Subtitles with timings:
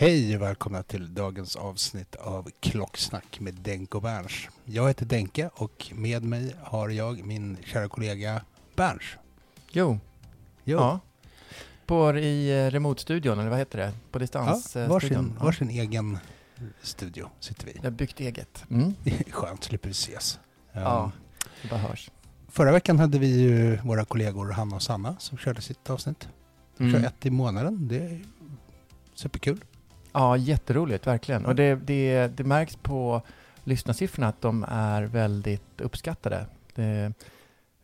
[0.00, 4.48] Hej och välkomna till dagens avsnitt av Klocksnack med Denke och Berns.
[4.64, 8.42] Jag heter Denke och med mig har jag min kära kollega
[8.76, 9.02] Berns.
[9.70, 9.98] Jo.
[10.64, 10.78] Jo.
[10.78, 11.00] Ja.
[11.86, 13.92] På i eh, remote-studion, eller vad heter det?
[14.10, 14.88] På Ja, distansstudion.
[14.90, 15.44] varsin, Ja.
[15.44, 16.18] varsin egen
[16.82, 17.74] studio sitter vi i.
[17.76, 18.64] Jag har byggt eget.
[18.70, 18.94] Mm.
[19.04, 20.38] Är Skönt, slipper vi ses.
[20.72, 21.10] Ja, Um,
[21.62, 22.10] det bara hörs.
[22.48, 26.28] Förra veckan hade vi ju våra kollegor Hanna och Sanna som körde sitt avsnitt.
[26.76, 27.04] De kör Mm.
[27.04, 27.88] ett i månaden.
[27.88, 28.20] Det är
[29.14, 29.64] superkul.
[30.18, 31.46] Ja, jätteroligt, verkligen.
[31.46, 33.22] Och det, det, det märks på
[33.64, 36.46] lyssnarsiffrorna att de är väldigt uppskattade.
[36.74, 37.12] Det,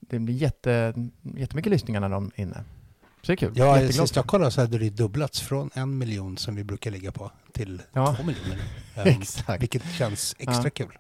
[0.01, 0.95] det blir jätte,
[1.37, 2.65] jättemycket lyssningar när de är inne.
[3.23, 3.53] Så det är kul.
[3.57, 7.13] Ja, sist jag kollade så hade det dubblats från en miljon som vi brukar ligga
[7.13, 8.15] på till Ja.
[8.17, 8.57] två miljoner.
[8.97, 9.63] Um, Exakt.
[9.63, 10.71] Vilket känns extra Ja.
[10.71, 10.99] kul.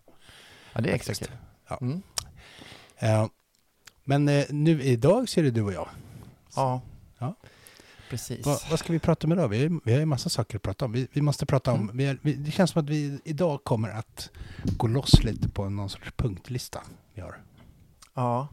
[0.73, 1.31] Ja, det är extra faktiskt.
[1.31, 1.39] kul.
[1.69, 1.79] Ja.
[1.81, 2.03] Mm.
[2.99, 3.29] Ja.
[4.05, 5.89] Men eh, nu idag så är det du och jag.
[6.57, 6.81] Ja.
[7.19, 7.35] Ja.
[8.11, 8.47] Precis.
[8.47, 9.49] Va, vad ska vi prata om idag?
[9.49, 10.93] Vi, vi har ju massa saker att prata om.
[10.93, 11.81] Vi, vi måste prata om...
[11.81, 11.97] Mm.
[11.97, 14.31] Vi, är- vi, det känns som att vi idag kommer att
[14.77, 16.81] gå loss lite på någon sorts punktlista
[17.15, 17.37] vi har.
[18.15, 18.49] Ja.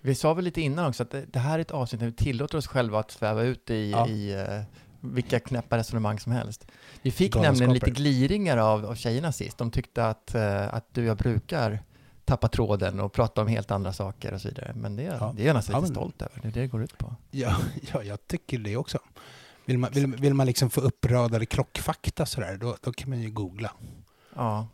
[0.00, 2.12] Vi sa väl lite innan också att det, det här är ett avsnitt där vi
[2.12, 4.08] tillåter oss själva att sväva ut i, Ja.
[4.08, 4.62] i eh,
[5.00, 6.66] vilka knäppa resonemang som helst.
[7.02, 7.66] Vi fick Galenskaper.
[7.66, 9.58] nämligen lite gliringar av, av tjejerna sist.
[9.58, 11.82] De tyckte att, eh, att du och jag brukar
[12.26, 14.72] tappa tråden och prata om helt andra saker och så vidare.
[14.74, 15.32] Men det, Ja.
[15.36, 16.40] det är jag nästan Ja, lite men- stolt över.
[16.42, 17.14] Det är det det går ut på.
[17.30, 17.56] Ja,
[17.92, 18.98] ja jag tycker det också.
[19.64, 23.30] Vill man, vill, vill man liksom få uppradade klockfakta sådär, då, då kan man ju
[23.30, 23.72] googla.
[24.34, 24.68] Ja,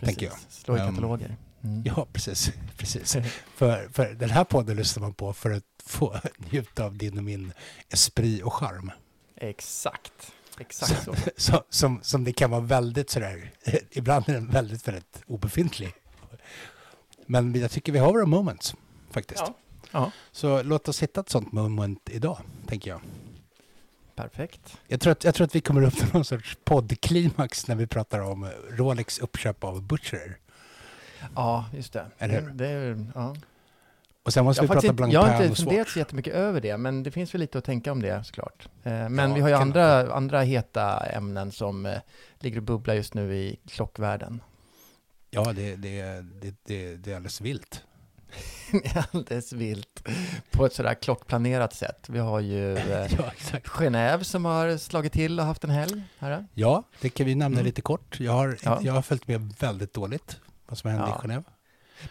[0.00, 0.16] precis.
[0.16, 0.36] Tänker jag.
[0.48, 1.36] Slå i Ehm, kataloger.
[1.64, 1.82] Mm.
[1.86, 2.52] Ja, precis.
[2.76, 3.16] precis.
[3.54, 6.16] för, för den här podden lyssnar man på för att få
[6.50, 7.52] njuta av din och min
[7.88, 8.90] esprit och charm.
[9.36, 10.32] Exakt.
[10.60, 11.14] Exakt så.
[11.36, 13.52] Så, som, som det kan vara väldigt sådär,
[13.90, 15.92] ibland är den väldigt, väldigt obefintlig.
[17.30, 18.74] Men jag tycker vi har våra moments
[19.10, 19.40] faktiskt.
[19.46, 19.54] Ja.
[19.92, 23.00] Ja, Så låt oss hitta ett sånt moment idag, tänker jag.
[24.14, 24.78] perfekt.
[24.86, 27.86] Jag tror att, jag tror att vi kommer upp till någon sorts poddklimax när vi
[27.86, 30.38] pratar om Rolex uppköp av Butcher.
[31.34, 32.06] Ja, just det.
[32.18, 32.48] Eller hur?
[32.48, 33.36] Det, det är, ja.
[34.22, 35.98] Och sen måste Jag vi har, prata faktiskt Blanc inte, jag har inte funderat så
[35.98, 38.68] jättemycket över det, men det finns väl lite att tänka om det såklart.
[38.82, 41.98] Eh, Men Ja, vi har ju andra, andra heta ämnen som eh,
[42.38, 44.40] ligger och bubblar just nu i klockvärlden.
[45.30, 46.02] Ja, det, det,
[46.40, 47.84] det, det, det är alldeles vilt.
[49.12, 50.08] Alldeles vilt.
[50.50, 52.06] På ett sådär klockplanerat sätt.
[52.08, 53.30] Vi har ju eh, Ja.
[53.64, 56.02] Genève som har slagit till och haft en helg.
[56.18, 56.46] Här.
[56.54, 57.66] Ja, det kan vi nämna Mm.
[57.66, 58.20] lite kort.
[58.20, 58.78] Jag har, Ja.
[58.82, 61.20] jag har följt med väldigt dåligt vad som hände Ja.
[61.24, 61.44] i Genève.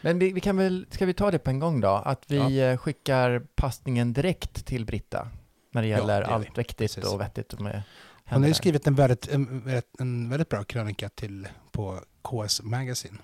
[0.01, 1.87] Men vi, vi kan väl, ska vi ta det på en gång då?
[1.89, 5.29] Att vi eh, skickar passningen direkt till Britta
[5.71, 7.13] när det gäller det allt riktigt Precis.
[7.13, 7.81] och vettigt med
[8.29, 13.17] Hon har ju skrivit en väldigt, en, en väldigt bra krönika till på KS Magazine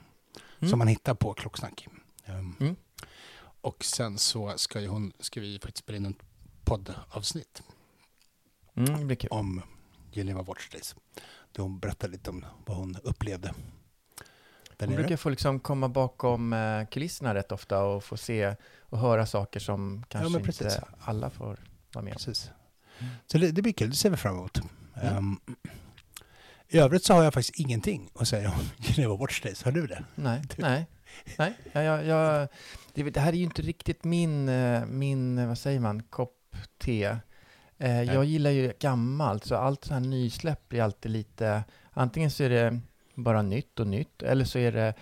[0.60, 0.70] Mm.
[0.70, 1.88] som man hittar på Klocksnack.
[2.28, 2.76] Um, Mm.
[3.62, 6.16] Och sen så ska, ju hon, ska vi faktiskt spela in en
[6.64, 7.64] poddavsnitt
[8.76, 9.62] Mm, det om
[10.12, 10.96] Geneva Watch Days.
[11.52, 13.54] Där hon berättar lite om vad hon upplevde
[14.78, 19.00] där Hon brukar få liksom komma bakom eh, kulisserna rätt ofta och få se och
[19.00, 20.62] höra saker som kanske precis.
[20.62, 21.46] inte alla får
[21.94, 22.18] vara med om.
[22.18, 22.52] Precis.
[23.00, 23.14] Mm.
[23.28, 24.58] Så det, det blir kul, det ser vi fram emot.
[24.96, 25.18] Mm.
[25.18, 25.40] Ehm,
[26.74, 29.64] I övrigt så har jag faktiskt ingenting att säga om Geneva Watch Days.
[29.64, 30.04] Har du det?
[30.16, 30.86] Nej, nej,
[31.38, 31.54] nej.
[31.74, 32.48] Jag, jag,
[32.94, 37.18] det, här är ju inte riktigt min, eh, min eh, vad säger man, kopp te.
[37.78, 42.44] Eh, jag gillar ju gammalt, så allt så här nysläpp blir alltid lite, antingen så
[42.44, 42.80] är det
[43.16, 44.94] bara nytt och nytt, eller så är det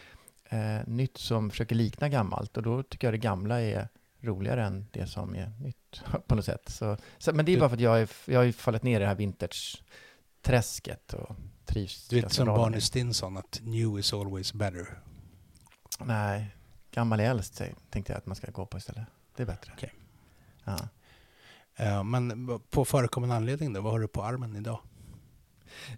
[0.49, 3.87] eh, nytt som försöker likna gammalt, och då tycker jag det gamla är
[4.21, 6.69] roligare än det som är nytt på något sätt.
[6.69, 8.95] Så, så, men det är bara för att jag, är, jag har ju fallit ner
[8.95, 11.35] i det här vintage-träsket och
[11.71, 12.07] trivs.
[12.07, 12.81] Du vet som Barney.
[12.81, 14.87] Stinson att new is always better.
[15.99, 16.55] Nej,
[16.91, 19.03] gammal är äldst tänkte jag att man ska gå på istället.
[19.35, 19.71] Det är bättre.
[19.77, 19.93] Okej.
[20.63, 20.77] Ja.
[21.75, 24.79] Eh, men på förekommande anledning då, vad har du på armen idag?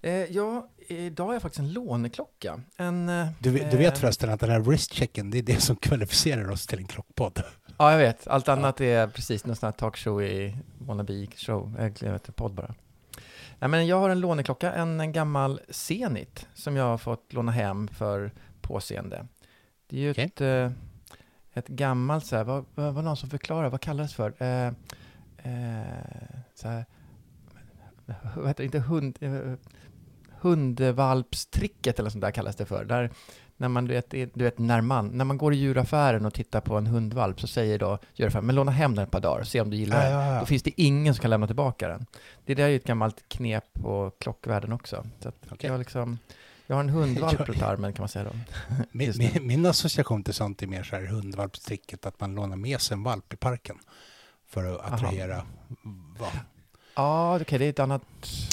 [0.01, 2.61] Eh, ja, idag har jag faktiskt en låneklocka.
[2.77, 3.05] En,
[3.39, 6.49] Du, vet- du vet eh, förresten att den här wristchecken, det är det som kvalificerar
[6.51, 7.43] oss till en klockpodd.
[7.77, 8.27] Ja, jag vet.
[8.27, 12.75] Allt annat är precis någon sån här talkshow i wannabe show, jag vet, podd bara.
[13.59, 17.51] Nej, men jag har en låneklocka, en, en gammal Zenit som jag har fått låna
[17.51, 19.27] hem för påseende.
[19.87, 20.25] Det är ju Okej.
[20.25, 20.71] ett, eh,
[21.53, 24.33] ett gammalt, så här, vad, vad var någon som förklarade, vad kallas det för?
[24.43, 24.67] Eh,
[25.37, 26.85] eh, så här,
[28.35, 29.53] vad heter det, inte hund, eh,
[30.39, 32.85] hundvalpstricket eller sånt där kallas det för.
[32.85, 33.11] Där,
[33.57, 36.61] när man, du vet, du vet, när man, när man går i djuraffären och tittar
[36.61, 39.47] på en hundvalp så säger då djuraffären, men låna hem den ett par dagar och
[39.47, 40.27] se om du gillar Ja, den.
[40.27, 40.39] ja, ja.
[40.39, 42.05] Då finns det ingen som kan lämna tillbaka den.
[42.45, 45.05] Det där är ju ett gammalt knep på klockvärlden också.
[45.19, 45.69] Så Okej.
[45.69, 46.19] jag, liksom,
[46.67, 48.31] jag har en hundvalp runt armen kan man säga då.
[48.91, 52.81] Min, min, min association till sånt är mer så här hundvalpstricket, att man lånar med
[52.81, 53.75] sig en valp i parken
[54.47, 55.45] för att attrahera
[56.19, 56.29] vad,
[56.95, 58.01] Ja, okej, det är ett annat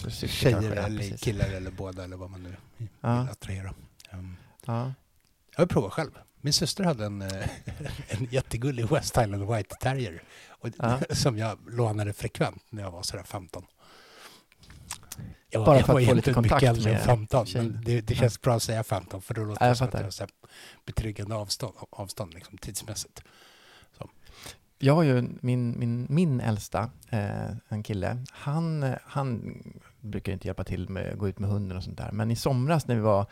[0.09, 2.89] syfte tjejer kanske, eller killar eller båda eller vad man nu vill
[3.31, 3.75] attrahera.
[4.13, 4.93] Um, Ja.
[5.57, 6.11] jag har provat själv.
[6.41, 7.29] Min syster hade en, eh,
[8.09, 11.01] en jättegullig West Highland White Terrier och, Ja.
[11.11, 13.65] som jag lånade frekvent när jag var sådär 15.
[15.51, 17.65] Jag, Bara jag för att få lite mycket kontakt äldre än med 15, tjejer.
[17.65, 20.03] men det, det känns bra att säga 15 för då låter det som att jag
[20.03, 20.27] har så
[20.87, 23.23] betryggande avstånd, avstånd liksom, tidsmässigt.
[24.83, 29.55] Jag har ju min, min, min äldsta, eh, en kille, han, eh, han
[30.01, 32.13] brukar inte hjälpa till med att gå ut med hunden och sånt där.
[32.13, 33.27] Men i somras när vi var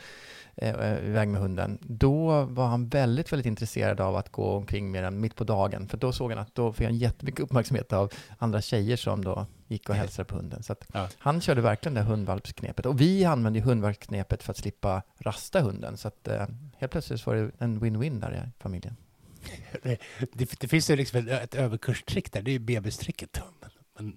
[0.56, 4.90] eh, eh, iväg med hunden, då var han väldigt, väldigt intresserad av att gå omkring
[4.90, 5.88] med den mitt på dagen.
[5.88, 9.46] För då såg han att då fick han jättemycket uppmärksamhet av andra tjejer som då
[9.68, 10.62] gick och hälsade på hunden.
[10.62, 11.08] Så Ja.
[11.18, 12.86] han körde verkligen det hundvalpsknepet.
[12.86, 15.96] Och vi använde ju hundvalpsknepet för att slippa rasta hunden.
[15.96, 18.96] Så att eh, helt plötsligt var det en win-win där i familjen.
[19.82, 19.98] Det,
[20.32, 23.40] det, det finns ju liksom ett, ett överkurstrick där, det är ju bebistricket.
[23.60, 24.16] Men, men,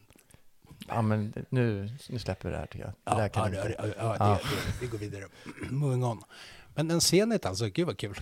[0.91, 2.93] Ja, men nu, nu släpper vi det här tycker jag.
[2.93, 4.39] Det ja, där ja, kan det, ja, ja, Ja.
[4.43, 5.23] det, det, vi går vidare.
[5.69, 6.23] Moving on.
[6.75, 8.15] Men en Zenit alltså, gud vad kul.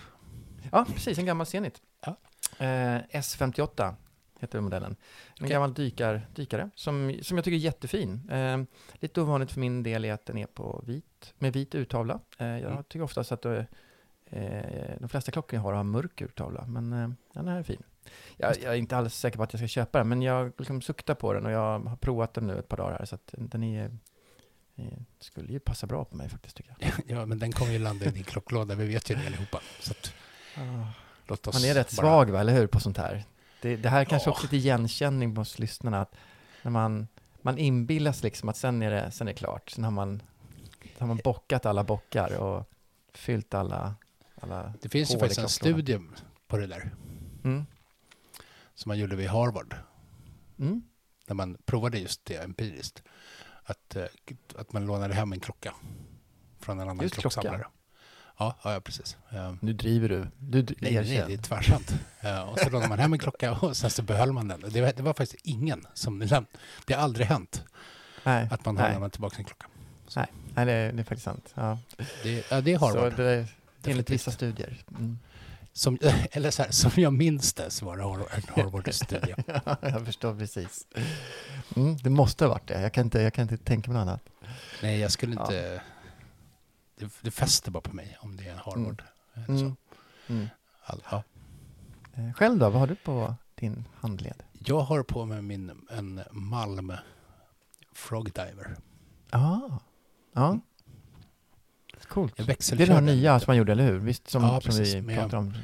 [0.72, 1.18] Ja, precis.
[1.18, 1.82] En gammal Zenit.
[2.06, 2.16] Ja.
[2.58, 3.94] Eh, S58
[4.40, 4.90] heter modellen.
[4.90, 5.48] En Okej.
[5.50, 8.30] gammal dykar, dykare som, som jag tycker är jättefin.
[8.30, 8.62] Eh,
[9.00, 12.20] lite ovanligt för min del är att den är på vit, med vit urtavla.
[12.38, 12.84] Eh, jag Mm.
[12.84, 13.64] tycker oftast att eh,
[14.26, 17.82] eh, de flesta klockor jag har har mörk urtavla, men eh, den här är fin.
[18.36, 20.82] Jag, jag är inte alls säker på att jag ska köpa den, men jag liksom
[20.82, 23.34] suktar på den och jag har provat den nu ett par dagar här, så att
[23.38, 23.90] den är,
[24.76, 24.84] eh,
[25.18, 26.90] skulle ju passa bra på mig faktiskt tycker jag.
[27.06, 29.60] Ja, men den kommer ju landa i din klocklåda, vi vet ju det allihopa.
[29.80, 30.14] Så att,
[31.26, 33.24] låt oss Man är rätt bara- svag, va, eller hur, på sånt här?
[33.62, 34.32] Det, det här är kanske Ja.
[34.32, 36.14] också lite igenkänning hos lyssnarna, att
[36.62, 37.08] när man,
[37.42, 39.70] man inbillas liksom att sen är, det, sen är det klart.
[39.70, 40.22] Sen har man,
[40.82, 42.70] sen har man bockat alla bockar och
[43.14, 43.94] fyllt alla,
[44.40, 46.00] alla Det finns ju faktiskt en studie
[46.48, 46.90] på det där
[47.44, 47.66] Mm.
[48.80, 49.74] Som man gjorde vid Harvard.
[50.58, 50.82] Mm.
[51.26, 53.02] Där man provade just det empiriskt.
[53.64, 54.04] Att, eh,
[54.56, 55.74] att man lånade hem en klocka
[56.60, 57.22] från en annan Just klocka.
[57.34, 57.66] klocksamlare.
[58.38, 59.16] Ja, ja, ja, precis.
[59.30, 60.26] Eh, Nu driver du.
[60.38, 61.94] Du Nej, nej, det är tvärsant.
[62.20, 64.60] Eh, och så lånade man hem en klocka och sen så behöll man den.
[64.68, 66.18] Det var, det var faktiskt ingen som
[66.86, 67.64] Det har aldrig hänt
[68.24, 69.66] nej, att man har nej, lämnat tillbaka en klocka.
[70.16, 71.52] nej, nej det, är, det är faktiskt sant.
[71.54, 71.78] Ja.
[72.22, 73.16] Det, ja, det är Så Harvard.
[73.16, 73.46] det
[73.84, 74.84] enligt vissa studier.
[74.90, 75.18] Mm.
[75.72, 75.98] Som,
[76.32, 79.34] eller så här, som jag minns det så var det Har- en Harvard-studie.
[79.80, 80.86] jag förstår precis.
[81.76, 82.80] Mm, det måste ha varit det.
[82.82, 84.22] Jag kan inte, jag kan inte tänka mig något annat.
[84.82, 85.82] Nej, jag skulle inte...
[86.96, 89.02] Det, det fäster bara på mig om det är en Harvard.
[89.34, 89.52] eller Så.
[89.52, 89.76] Mm.
[90.28, 90.48] Mm.
[90.82, 91.22] All, ja.
[92.14, 94.42] Eh, Själv då, vad har du på din handled?
[94.52, 96.92] Jag har på mig min, en Malm
[97.92, 98.76] Frogdiver.
[99.30, 99.60] Ah.
[100.32, 100.58] Ja.
[102.10, 102.36] Coolt.
[102.36, 103.98] Det är det här nya som man gjorde, eller hur?
[103.98, 105.54] Visst, som, Ja, som precis, vi med- pratade om.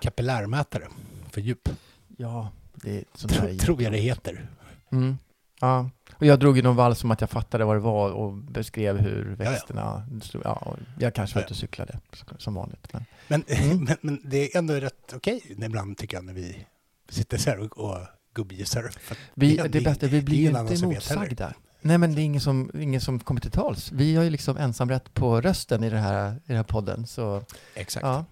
[0.00, 0.88] Kapillärmätare
[1.30, 1.68] för djup.
[2.16, 3.32] Ja, det är sånt.
[3.32, 4.46] Tro, tror jag det heter.
[4.92, 5.18] Mm.
[5.60, 5.90] Ja.
[6.14, 8.98] Och jag drog ju någon vals som att jag fattade vad det var och beskrev
[8.98, 9.50] hur ja.
[9.50, 10.42] växterna stod.
[10.44, 11.98] Ja, och jag kanske var Ja, ute och cyklade
[12.38, 12.92] som vanligt.
[12.92, 13.04] Men.
[13.28, 13.84] Men, Mm.
[13.84, 16.66] men, men det är ändå rätt okej ibland tycker jag när vi
[17.08, 17.98] sitter så här och, och
[18.34, 18.90] gubbgissar.
[19.34, 21.54] Vi, det- det, bästa, vi är blir ju inte motsagda.
[21.86, 23.92] Nej, men det är ingen som, ingen som kommer till tals.
[23.92, 27.06] Vi har ju liksom ensamrätt på rösten i, det här, i den här podden.
[27.06, 27.42] Så
[27.74, 28.04] Exakt.
[28.06, 28.24] ja,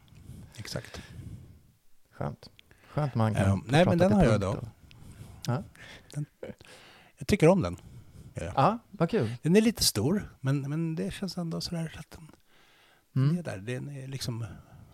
[0.57, 1.01] Exakt.
[2.13, 2.51] skönt.
[2.89, 4.49] Skönt man kan få nej, men den har jag då.
[4.49, 4.65] och-
[7.19, 7.77] Jag tycker om den.
[8.35, 8.53] Ja, ja.
[8.57, 9.31] Ja, vad kul.
[9.43, 12.29] Den är lite stor, men, men det känns ändå sådär att den
[13.17, 13.39] Mm.
[13.39, 13.59] är där.
[13.59, 14.47] Den är liksom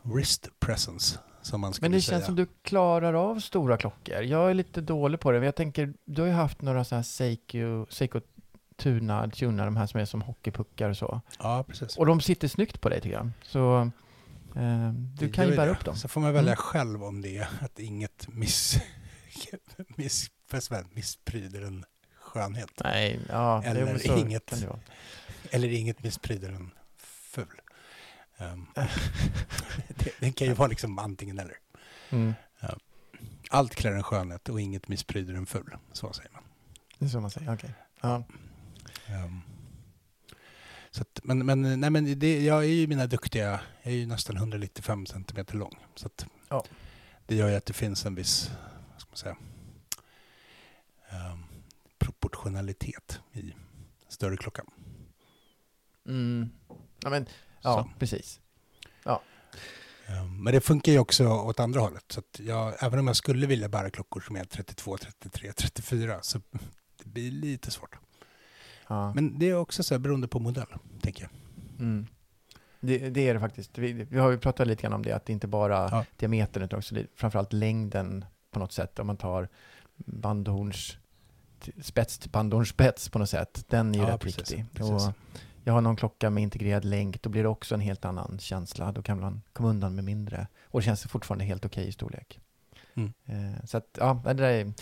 [0.02, 2.16] wrist presence, som man skulle Men det säga.
[2.18, 4.22] känns som du klarar av stora klockor.
[4.22, 5.38] Jag är lite dålig på det.
[5.38, 8.20] Men jag tänker, du har ju haft några så här Seiko, Seiko
[8.78, 11.20] Tuna, Tuna, de här som är som hockeypuckar och så.
[11.38, 11.97] Ja, precis.
[11.97, 13.30] Och de sitter snyggt på dig tycker jag.
[13.42, 13.90] Så
[14.56, 15.73] eh, du kan ju bära det.
[15.73, 15.97] upp dem.
[15.97, 16.56] Så får man välja Mm.
[16.56, 18.78] själv om det är att inget miss,
[19.97, 20.30] miss,
[20.92, 21.85] misspryder en
[22.20, 22.70] skönhet.
[22.85, 24.64] Nej, ja, Eller så inget.
[25.50, 27.61] Eller inget misspryder en ful.
[28.38, 28.66] Um,
[29.88, 31.56] det, det kan ju vara liksom antingen eller.
[32.11, 32.35] Mm,
[33.50, 35.76] Allt klär en skönhet och inget misspryder en ful.
[35.92, 36.42] Så säger man.
[36.99, 37.70] det är så man säger, okej.
[38.00, 38.23] Ja.
[39.10, 39.42] Um,
[40.90, 44.06] så att, men men, nej, men det, jag är ju mina duktiga, jag är ju
[44.06, 45.78] nästan 195 centimeter lång.
[45.94, 46.64] Så att Ja.
[47.26, 48.50] det gör ju att det finns en viss,
[48.92, 49.36] vad ska man säga,
[51.32, 51.44] um,
[51.98, 53.54] proportionalitet i
[54.08, 54.66] större klockan.
[56.06, 56.50] Mm.
[57.02, 57.26] ja, men,
[57.62, 57.98] ja Så.
[57.98, 58.40] precis.
[60.08, 62.04] Um, men det funkar ju också åt andra hållet.
[62.12, 66.40] Så jag, även om jag skulle vilja bära klockor som är 32, 33, 34 så
[66.98, 67.96] det blir lite svårt.
[68.88, 69.14] Ja.
[69.14, 70.66] Men det är också så här beroende på modell,
[71.02, 71.30] tänker jag.
[71.78, 72.07] Mm.
[72.80, 73.78] Det, det är det faktiskt.
[73.78, 76.04] Vi, vi har ju pratat lite grann om det, att det inte bara Ja.
[76.16, 78.99] diametern utan också framförallt längden på något sätt.
[78.99, 79.49] Om man tar
[79.97, 80.97] bandhorns
[81.83, 83.64] spets till bandhornsspets på något sätt.
[83.68, 84.64] Den är ju Ja, rätt precis, viktig.
[84.75, 84.92] precis.
[85.09, 85.12] Och
[85.64, 88.92] jag har någon klocka med integrerad länk, då blir det också en helt annan känsla.
[88.92, 90.47] Då kan man komma undan med mindre.
[90.64, 92.40] Och det känns fortfarande helt okej i storlek.
[92.95, 93.12] Mm.
[93.26, 94.73] Eh, så att, ja, det där är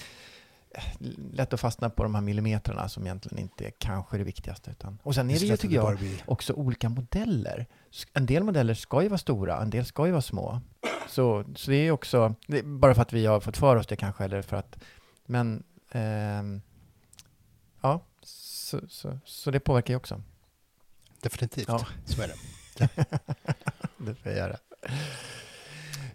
[1.33, 4.71] lätt att fastna på de här millimetrarna som egentligen inte är kanske det viktigaste.
[4.71, 7.67] Utan, och sen är det ju, tycker jag, också olika modeller.
[8.13, 10.61] En del modeller ska ju vara stora, en del ska ju vara små.
[11.09, 13.87] Så, så det är också, det är bara för att vi har fått för oss
[13.87, 14.79] det kanske, eller för att,
[15.27, 16.61] men ehm,
[17.81, 20.23] ja, så, så, så det påverkar ju också.
[21.21, 21.87] Definitivt, Ja.
[22.05, 22.35] så är det.
[23.99, 24.57] Det får jag göra.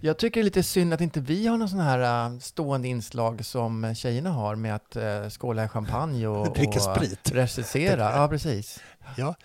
[0.03, 2.88] Jag tycker det är lite synd att inte vi har någon sån här äh, stående
[2.88, 7.31] inslag som tjejerna har med att äh, skåla i champagne och, Dricka och sprit.
[7.31, 8.12] recensera.
[8.15, 8.79] Ja, precis.
[9.17, 9.36] Ja,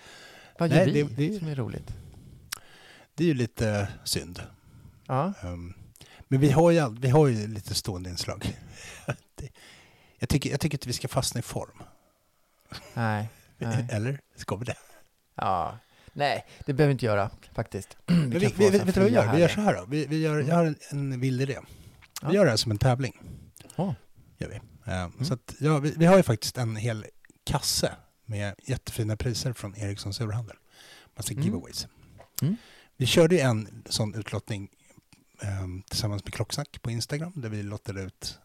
[0.58, 1.94] Vad gör Nej, vi det- det- som är roligt?
[3.14, 4.42] det är ju lite synd.
[5.06, 5.74] Ja, Um,
[6.28, 8.56] men vi har, ju all, vi har ju lite stående inslag.
[9.34, 9.48] Det-
[10.18, 11.82] jag, tycker, jag tycker att vi ska fastna i form.
[12.94, 13.28] nej.
[13.58, 13.86] nej.
[13.90, 14.20] Eller?
[14.36, 14.76] Ska vi det?
[15.34, 15.78] Ja.
[16.16, 17.96] Nej, det behöver vi inte göra faktiskt.
[18.06, 19.32] Vi vi, vi, vet du vad vi gör?
[19.34, 19.84] Vi gör så här då.
[19.88, 21.58] Vi, vi gör, jag har en, en vild idé.
[22.22, 22.28] Ja.
[22.28, 23.20] Vi gör det här som en tävling.
[23.76, 23.92] Åh.
[24.38, 24.60] Gör vi.
[24.92, 27.06] Um, Så att, ja, vi, vi har ju faktiskt en hel
[27.44, 27.92] kasse
[28.26, 30.56] med jättefina priser från Ericssons urhandel.
[31.16, 31.44] Massa Mm.
[31.44, 31.86] giveaways.
[32.42, 32.56] Mm.
[32.96, 34.68] Vi körde ju en sån utlottning
[35.62, 38.38] um, tillsammans med Klocksnack på Instagram där vi lottade ut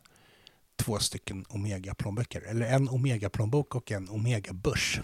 [0.75, 2.41] två stycken Omega-plånböcker.
[2.41, 5.01] Eller en Omega-plånbok och en Omega-börs.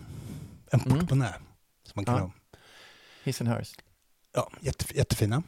[0.71, 0.99] En Mm.
[0.99, 1.33] portmonnä.
[1.83, 2.21] Som man kan Ja.
[2.21, 2.31] ha.
[3.27, 3.75] His and hers.
[4.33, 5.35] Ja, jätte, jättefina.
[5.35, 5.43] Um,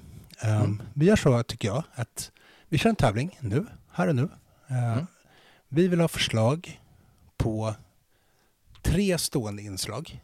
[0.50, 0.82] Mm.
[0.94, 2.32] Vi gör så, tycker jag, att
[2.70, 4.22] vi kör en tävling nu, här och nu.
[4.72, 5.06] Uh, Mm.
[5.70, 6.82] Vi vill ha förslag
[7.38, 7.76] på
[8.82, 10.24] tre stående inslag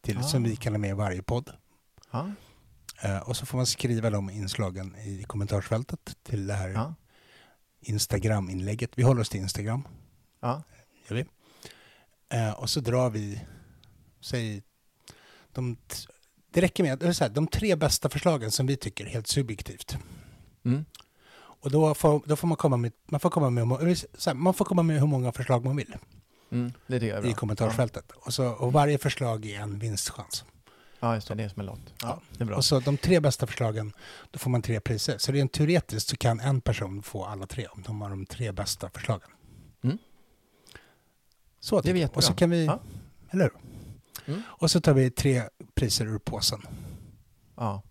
[0.00, 0.48] till, som Ah.
[0.48, 1.50] vi kan ha med i varje podd.
[2.10, 2.30] Ja.
[3.04, 6.94] Uh, och så får man skriva de inslagen i kommentarsfältet till det här Ja.
[7.80, 8.90] Instagram-inlägget.
[8.94, 9.88] Vi håller oss till Instagram,
[10.40, 10.62] Ja.
[11.08, 11.24] gör vi.
[12.38, 13.40] Uh, och så drar vi,
[14.20, 14.62] säg,
[15.56, 15.76] de,
[16.50, 19.96] det räcker med, det här, de tre bästa förslagen som vi tycker helt subjektivt.
[20.64, 20.84] Mm.
[21.36, 24.64] Och då får, då får man komma med, man får komma med, här, man får
[24.64, 25.96] komma med hur många förslag man vill
[26.50, 26.72] Mm.
[26.86, 27.30] Det tycker jag är bra.
[27.30, 28.10] i kommentarsfältet.
[28.10, 30.44] Och, så, och varje förslag är en vinstchans.
[31.00, 31.34] Ja, just det.
[31.34, 31.94] Det är som en lott.
[32.02, 32.56] Ja, det är bra.
[32.56, 33.92] Och så de tre bästa förslagen,
[34.30, 35.18] då får man tre priser.
[35.18, 38.52] Så rent teoretiskt så kan en person få alla tre om de har de tre
[38.52, 39.28] bästa förslagen.
[39.84, 39.98] Mm.
[41.60, 42.16] Så Det är jättebra.
[42.18, 42.80] Och så kan vi, Ja.
[43.30, 43.52] eller hur?
[44.26, 44.42] Mm.
[44.46, 45.42] Och så tar vi tre
[45.74, 46.60] priser ur påsen.
[47.56, 47.82] Ja.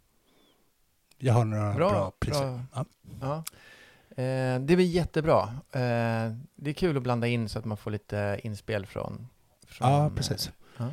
[1.17, 2.41] Jag har några bra, Bra, priser.
[2.41, 2.59] bra.
[2.73, 2.85] Ja.
[3.21, 3.43] Ja.
[4.23, 5.41] Eh, det blir jättebra.
[5.71, 9.27] Eh, det är kul att blanda in så att man får lite inspel från...
[9.67, 10.51] från ja, eh, precis.
[10.77, 10.89] Ja.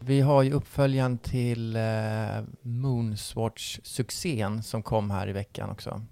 [0.00, 1.82] Vi har ju uppföljaren till eh,
[2.62, 6.02] Moonswatch-succén som kom här i veckan också.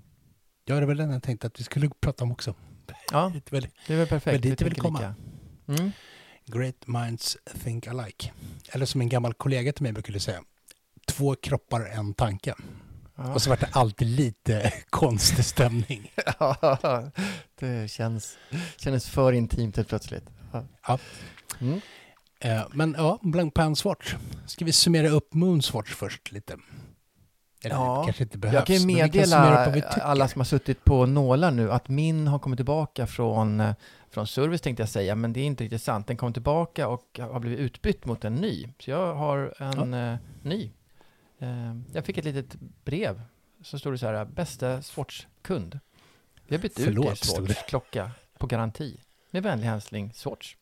[0.69, 2.55] Ja, det var den jag tänkte att vi skulle prata om också.
[3.13, 3.53] Ja, Det
[3.93, 4.43] är väl perfekt.
[4.43, 5.15] Dit Vi vill komma.
[5.69, 5.91] Mm.
[6.47, 8.33] Great minds think alike.
[8.73, 10.43] Eller som en gammal kollega till mig brukade säga,
[11.07, 12.55] två kroppar, en tanke.
[13.17, 13.35] Ja.
[13.35, 16.13] Och så var det alltid lite konstig stämning.
[16.39, 17.11] Ja,
[17.59, 18.39] det känns,
[18.77, 20.25] kändes för intimt helt plötsligt.
[20.53, 20.65] Ja.
[20.87, 20.99] Ja.
[21.61, 21.81] Mm.
[22.41, 24.15] Eh, Men ja, Blank Pan Swatch.
[24.47, 26.57] Ska vi summera upp Moonswatch först lite?
[27.65, 28.55] Eller Ja, kanske inte behövs.
[28.55, 30.01] Jag kan ju meddela vi tycker.
[30.01, 33.75] alla som har suttit på nålar nu att min har kommit tillbaka från, eh,
[34.11, 36.07] från service tänkte jag säga, men det är inte riktigt sant.
[36.07, 38.69] Den kom tillbaka och har blivit utbytt mot en ny.
[38.79, 40.71] Så jag har en eh, ny.
[41.39, 41.49] Eh,
[41.93, 43.23] jag fick ett litet brev.
[43.63, 45.79] Så stod det så här, bästa Swatch-kund.
[46.47, 47.55] Vi har bytt ut Förlåt, stod det.
[47.55, 49.01] Swatch-klocka på garanti.
[49.31, 50.57] Med vänlig hälsning Swatch.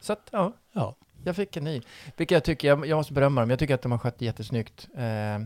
[0.00, 1.82] Så att, ja, Ja, jag fick en ny.
[2.16, 4.88] Vilket jag tycker, jag, jag måste berömma dem, jag tycker att de har skött jättesnyggt.
[4.96, 5.38] Eh,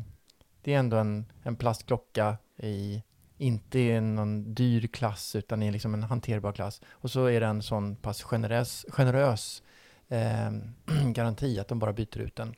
[0.64, 3.02] det är ändå en, en plastklocka i,
[3.38, 6.80] inte i någon dyr klass, utan i liksom en hanterbar klass.
[6.90, 9.62] Och så är det en sån pass generös, generös
[10.08, 10.50] eh,
[11.12, 12.54] garanti att de bara byter ut den.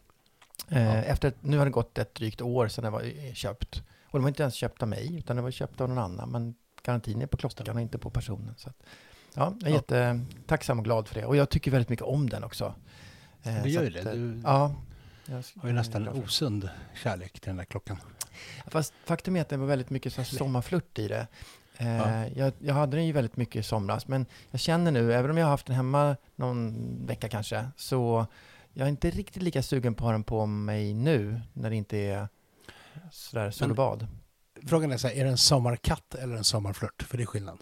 [0.68, 0.94] Eh, Ja.
[0.94, 3.82] Efter, nu har det gått ett drygt år sedan den var eh, köpt.
[4.04, 6.28] Och de var inte ens köpt av mig, utan den var köpt av någon annan.
[6.30, 8.54] Men garantin är på klockan och inte på personen.
[8.56, 8.76] Så att,
[9.34, 9.76] ja, jag är Ja.
[10.14, 11.26] jättetacksam och glad för det.
[11.26, 12.74] Och jag tycker väldigt mycket om den också.
[13.42, 14.12] Eh, så gör ju det.
[14.12, 14.74] Du- Ja.
[15.28, 16.10] Jag har ju nästan det.
[16.10, 16.70] osund
[17.02, 17.96] kärlek till den där klockan.
[18.66, 21.26] Fast faktum är att det var väldigt mycket så sommarflört i det.
[21.76, 22.26] Eh, Ja.
[22.26, 25.36] jag, jag hade den ju väldigt mycket i somras, men jag känner nu, även om
[25.36, 28.26] jag har haft den hemma någon vecka kanske, så
[28.72, 31.76] jag är inte riktigt lika sugen på att ha den på mig nu, när det
[31.76, 32.28] inte är
[33.10, 34.06] sådär sol och bad.
[34.66, 37.02] Frågan är så här, är det en sommarkatt eller en sommarflört?
[37.02, 37.58] För det är skillnad.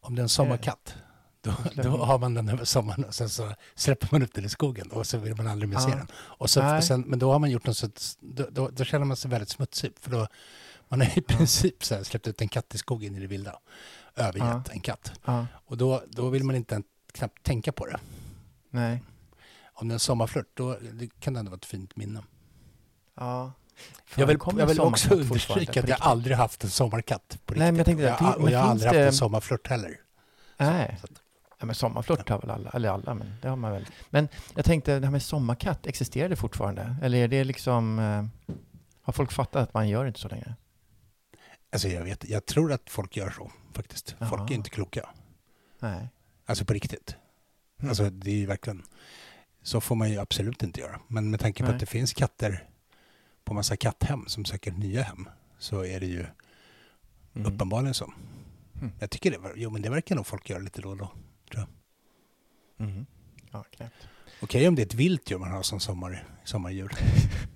[0.00, 0.94] Om det är en sommarkatt,
[1.40, 4.48] då, då har man den över sommaren och sen så släpper man ut den i
[4.48, 5.96] skogen och så vill man aldrig mer se Ja.
[5.96, 6.06] den.
[6.14, 7.88] Och så, och sen, men då har man gjort något så
[8.20, 9.92] då, då, då känner man sig väldigt smutsig.
[10.00, 10.26] För då,
[10.88, 13.58] man har i princip så här, släppt ut en katt i skogen i det vilda.
[14.16, 14.72] Övergett Ja.
[14.72, 15.12] en katt.
[15.24, 17.98] Ja, Och då, då vill man inte knappt tänka på det.
[18.70, 19.02] nej.
[19.74, 22.22] Om det är en sommarflört, då det kan det ändå vara ett fint minne.
[23.16, 23.52] Ja.
[24.14, 27.56] Jag vill, jag vill också understryka att jag aldrig haft en sommarkatt på riktigt.
[27.58, 30.00] Nej, men jag tänkte och jag, och jag har aldrig haft en sommarflört heller.
[30.56, 30.96] Nej.
[31.00, 31.22] Så att-
[31.58, 33.86] Ja, men sommarflört har väl alla, eller alla, men det har man väl.
[34.10, 36.96] Men jag tänkte, det här med sommarkatt, existerar det fortfarande?
[37.02, 38.54] Eller är det liksom, eh,
[39.02, 40.54] har folk fattat att man gör inte så längre?
[41.72, 44.10] Alltså jag, vet, jag tror att folk gör så faktiskt.
[44.18, 44.46] Folk Jaha.
[44.50, 45.08] är inte kloka.
[45.78, 46.08] Nej.
[46.46, 47.16] Alltså på riktigt.
[47.78, 47.88] Mm.
[47.88, 48.82] Alltså det är ju verkligen...
[49.62, 51.00] Så får man ju absolut inte göra.
[51.08, 51.74] Men med tanke på Nej.
[51.74, 52.68] att det finns katter
[53.44, 56.26] på massa katthem som söker nya hem så är det ju
[57.34, 57.54] Mm.
[57.54, 58.12] uppenbarligen så.
[58.80, 58.92] Mm.
[58.98, 61.12] Jag tycker det, jo, men det verkar nog folk göra lite då och då.
[62.80, 63.06] Mm.
[63.52, 64.08] Ja, knäppt.
[64.40, 66.92] Okej om det är ett vilt djur man har som sommar, sommardjur.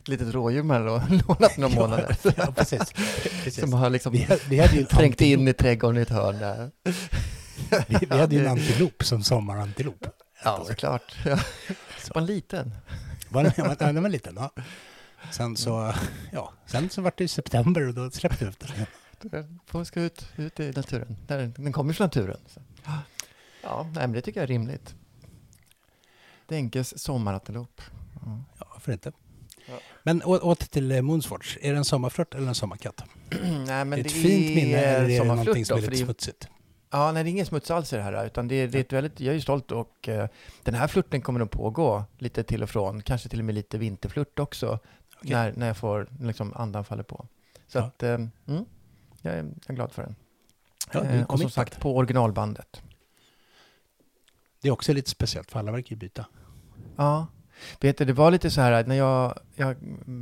[0.00, 2.16] Ett litet rådjur man har lånat några månader.
[2.36, 2.92] ja, precis.
[3.44, 3.60] precis.
[3.60, 6.38] Som har liksom Vi, hade- vi hade ju trängt in i trädgården i ett hörn
[6.38, 6.70] där.
[7.88, 10.06] Vi, vi hade ju en antilop som sommarantilop.
[10.44, 10.64] Ja, år.
[10.64, 11.16] såklart.
[11.24, 11.38] Ja.
[11.98, 12.74] Så en liten.
[13.28, 13.42] Var
[13.78, 14.52] den, den var liten, ja.
[15.30, 15.94] Sen så,
[16.32, 18.60] ja, sen så var det i september och då släppte vi ut
[19.20, 19.60] den.
[19.66, 21.16] Får ska ut, ut i naturen.
[21.56, 22.40] Den kommer från naturen.
[22.46, 22.60] Så.
[23.62, 24.94] Ja, nej, men det tycker jag är rimligt.
[26.46, 27.80] Denkes sommarantilop.
[28.14, 28.38] Ja.
[28.58, 29.12] Ja, varför inte?
[29.68, 29.74] Ja.
[30.02, 31.56] Men å, åter till eh, Moonswatch.
[31.60, 33.04] Är det en sommarflört eller en sommarkatt?
[33.66, 35.94] nej, men det är det ett fint minne eller är det någonting som är lite
[35.94, 36.48] är- smutsigt?
[36.94, 38.80] Ja, nej, det är ingen smuts alls i det här, utan det är, det är
[38.80, 40.28] ett väldigt, jag är ju stolt och eh,
[40.62, 43.78] den här flirten kommer nog pågå lite till och från, kanske till och med lite
[43.78, 44.78] vinterflört också,
[45.16, 45.30] Okej.
[45.30, 47.26] när, när jag får, liksom, andan faller på.
[47.66, 47.82] Så Ja.
[47.84, 48.30] att, eh, mm,
[49.22, 50.14] jag, är, jag är glad för den.
[50.92, 52.82] Ja, är Eh, och som sagt, på originalbandet.
[54.62, 56.26] Det är också lite speciellt för alla verkar ju byta.
[56.96, 57.26] Ja,
[57.80, 59.76] vet du, det var lite så här att när jag, jag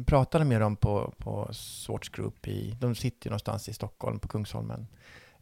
[0.07, 4.29] pratade med dem på, på Swords Group, i, de sitter ju någonstans i Stockholm på
[4.29, 4.87] Kungsholmen.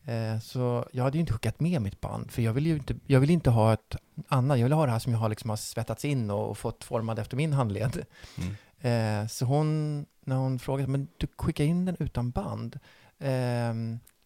[0.04, 2.96] Eh, så jag hade ju inte skickat med mitt band, för jag vill ju inte,
[3.06, 3.96] jag vill inte ha ett
[4.28, 6.84] annat, jag vill ha det här som jag har, liksom har svettats in och, fått
[6.84, 8.04] formad efter min handled.
[8.36, 8.54] Mm.
[8.80, 12.78] Eh, så hon, när hon frågade, men du skickar in den utan band.
[13.18, 13.74] Eh,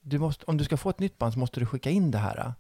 [0.00, 2.18] du måste, om du ska få ett nytt band så måste du skicka in det
[2.18, 2.54] här,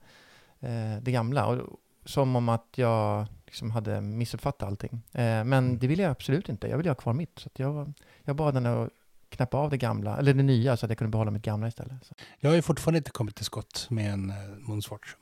[0.60, 1.46] eh, det gamla.
[1.46, 4.92] Och, som om att jag liksom hade missuppfattat allting.
[5.12, 5.78] Eh, men Mm.
[5.78, 6.68] det vill jag absolut inte.
[6.68, 7.38] Jag vill ha kvar mitt.
[7.38, 7.92] Så jag,
[8.24, 8.90] jag bad henne att
[9.28, 12.04] knäppa av det gamla, eller det nya, så att jag kunde behålla mitt gamla istället.
[12.04, 12.14] Så.
[12.38, 15.14] Jag har ju fortfarande inte kommit till skott med en uh, Moonswatch.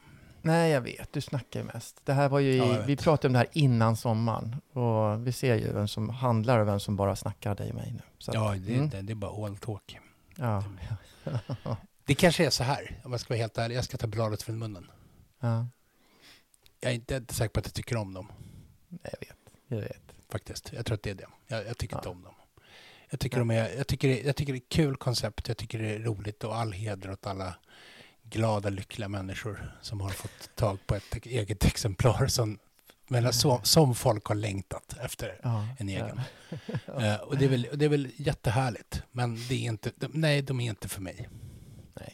[0.43, 1.13] Nej, jag vet.
[1.13, 2.01] Du snackar ju mest.
[2.05, 4.57] Det här var ju, i- Ja, vi pratade om det här innan sommaren.
[4.73, 7.93] Och vi ser ju vem som handlar och vem som bara snackar dig och mig
[7.93, 8.03] nu.
[8.19, 8.89] Så Ja, det, mm.
[8.91, 9.99] det, det är bara all talk.
[10.37, 10.65] ja.
[12.05, 13.77] Det kanske är så här, om jag ska vara helt ärlig.
[13.77, 14.87] Jag ska ta bladet från munnen.
[15.41, 15.67] ja.
[16.81, 18.33] Jag är inte, inte säker på att jag tycker om dem,
[18.89, 19.37] jag vet.
[19.69, 20.03] Jag vet.
[20.29, 20.73] faktiskt.
[20.73, 21.27] Jag tror att det är det.
[21.47, 21.99] Jag, jag tycker Ja.
[21.99, 22.35] inte om dem.
[23.11, 25.49] Jag tycker, de är, jag, tycker det, jag tycker det är kul koncept.
[25.49, 27.55] Jag tycker det är roligt och all heder åt alla
[28.23, 32.59] glada, lyckliga människor som har fått tag på ett eget exemplar som
[33.09, 36.21] Men som, som folk har längtat efter Ja, en egen.
[36.51, 36.57] Ja.
[37.01, 39.03] Eh, och, det är väl, och det är väl jättehärligt.
[39.13, 41.29] Men det är inte, de, nej, de är inte för mig.
[41.95, 42.13] Nej.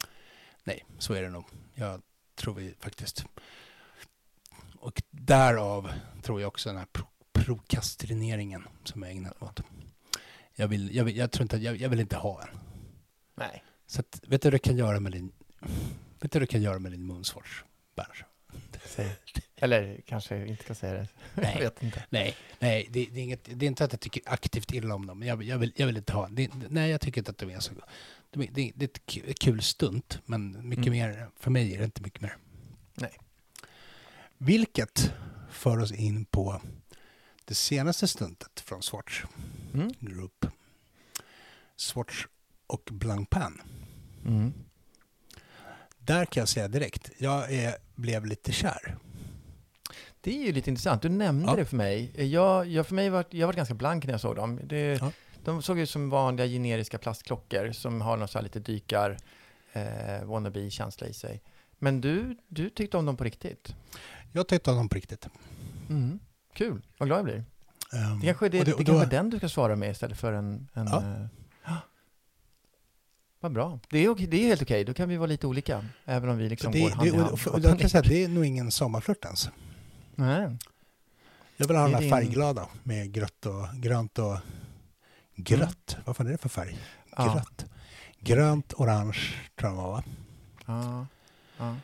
[0.65, 1.45] Nej, så är det nog.
[1.75, 2.03] Jag
[2.35, 3.25] tror vi faktiskt.
[4.87, 9.61] Och därav tror jag också den här pro, prokrastineringen som jag ägnat mig åt.
[10.55, 12.59] Jag, vill, jag, vill, jag tror inte jag, jag vill inte ha en.
[13.35, 13.65] Nej.
[13.87, 15.33] Så att, vet du vad det kan göra med din,
[16.21, 17.25] vet du vad det kan göra med din?
[18.85, 19.17] Säg.
[19.57, 21.09] Eller kanske inte ska säga det.
[21.35, 21.53] Nej.
[21.55, 22.05] Jag vet inte.
[22.11, 25.07] Nej, nej det, det, är inget, det är inte att jag tycker aktivt illa om
[25.07, 25.23] dem.
[25.23, 27.61] Jag, jag, vill, jag vill inte ha det, Nej, jag tycker inte att de är
[27.61, 27.73] så...
[28.31, 30.99] De är, det, det är ett ku- kul stunt, men mycket Mm.
[30.99, 32.37] mer, för mig är det inte mycket mer.
[32.95, 33.19] Nej.
[34.39, 35.13] Vilket
[35.51, 36.61] för oss in på
[37.45, 39.25] det senaste stuntet från Swatch
[39.75, 39.93] Mm.
[40.01, 40.47] Group.
[41.77, 42.27] Swatch
[42.67, 43.61] och Blancpain.
[44.27, 44.53] Mm.
[45.99, 48.97] Där kan jag säga direkt, jag är, blev lite kär.
[50.21, 51.03] Det är ju lite intressant.
[51.03, 51.57] Du nämnde Ja.
[51.57, 52.27] det för mig.
[52.33, 54.61] Jag, jag, för mig var, jag var ganska blank när jag såg dem.
[54.65, 55.13] Det, Ja.
[55.45, 59.17] De såg ut som vanliga generiska plastklockor som har någon så här lite dykar
[59.73, 61.43] eh, wannabe-känsla i sig.
[61.79, 63.75] Men du, du tyckte om dem på riktigt.
[64.33, 65.29] Jag tyckte om dem på riktigt.
[65.89, 66.19] Mm.
[66.55, 67.45] Kul, vad glad jag blir.
[67.93, 70.19] Um, Det kanske, det, och det, och kanske är den du ska svara med istället
[70.19, 70.69] för en...
[70.73, 71.29] en Ja.
[71.65, 71.77] ja.
[73.41, 73.81] Vad bra.
[73.91, 75.85] Det är, okej, det är helt okej, då kan vi vara lite olika.
[76.05, 77.31] Även om vi liksom det, går hand det, i hand.
[77.33, 79.49] och, och, och säga, det är nog ingen sommarflört ens.
[80.15, 80.59] Nej.
[81.57, 84.37] Jag vill ha Det här din- färgglada med grött och grönt och
[85.37, 85.97] grött.
[86.05, 86.79] Vad fan är det för färg?
[87.17, 87.35] Ja.
[87.35, 87.67] Grött.
[88.21, 89.19] Grönt, orange
[89.57, 90.03] tror jag var va?
[90.67, 91.07] Ja.
[91.57, 91.77] Ja.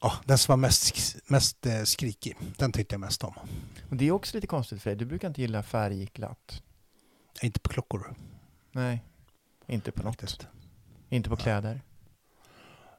[0.00, 2.36] Ja, den som var mest, mest eh, skrikig.
[2.58, 3.34] Den tyckte jag mest om.
[3.90, 4.96] Och det är också lite konstigt för dig.
[4.96, 6.62] Du brukar inte gilla färgglatt.
[7.42, 8.14] Inte på klockor
[8.72, 9.02] Nej,
[9.66, 10.20] inte på något.
[10.20, 10.46] faktiskt.
[11.08, 11.80] Inte på kläder.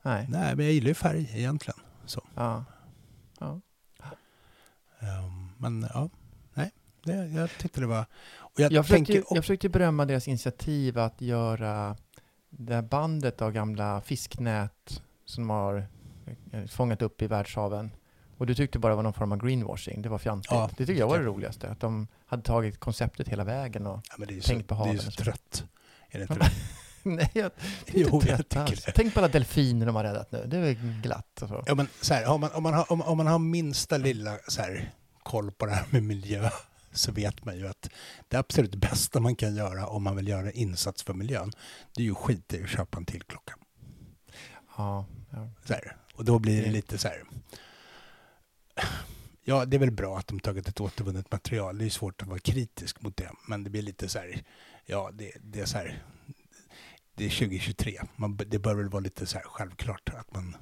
[0.02, 0.26] Nej.
[0.30, 1.80] Nej, men jag gillar ju färg egentligen.
[2.06, 2.22] Så.
[2.36, 2.66] Ja.
[3.40, 3.62] ja.
[5.00, 6.10] Ehm, men ja,
[6.54, 6.72] nej.
[7.04, 8.06] Det, jag tyckte det var...
[8.36, 9.36] Och jag, Jag, försökte, tänker...
[9.36, 11.98] jag försökte berömma deras initiativ att göra
[12.50, 15.88] det här bandet av gamla fisknät som har
[16.68, 17.92] fångat upp i världshaven.
[18.38, 20.02] Och du tyckte bara det var någon form av greenwashing.
[20.02, 20.52] Det var fjantigt.
[20.52, 21.70] Ja, det tycker jag var det roligaste.
[21.70, 23.88] Att de hade tagit konceptet hela vägen.
[23.88, 24.02] Och...
[24.10, 25.64] ja, men det är ju tänk så, på det är ju haven så trött.
[26.10, 26.52] Är det inte det?
[27.04, 27.52] Nej, jag,
[27.86, 28.92] det Jo, inte jag trött tycker det.
[28.92, 30.46] Tänk på alla delfiner de har räddat nu.
[30.48, 31.64] Det är väl glatt och så.
[31.68, 34.38] Ja, men så här, om, man, om, man har, om, om man har minsta lilla
[34.48, 34.92] så här,
[35.24, 36.50] koll på det här med miljö
[36.92, 37.90] så vet man ju att
[38.28, 41.52] det absolut bästa man kan göra om man vill göra insats för miljön
[41.96, 43.54] det är ju skit i att köpa en till klocka.
[44.78, 45.50] Ja, ja.
[45.66, 45.98] Så här.
[46.18, 46.74] Och då blir det Mm.
[46.74, 47.24] lite så här...
[49.44, 51.78] Ja, det är väl bra att de tagit ett återvunnet material.
[51.78, 53.32] Det är svårt att vara kritisk mot det.
[53.48, 54.44] Men det blir lite så här...
[54.86, 56.04] Ja, det, det är så här...
[57.16, 58.00] Det är 2023.
[58.16, 60.56] Man, det bör väl vara lite så här självklart att man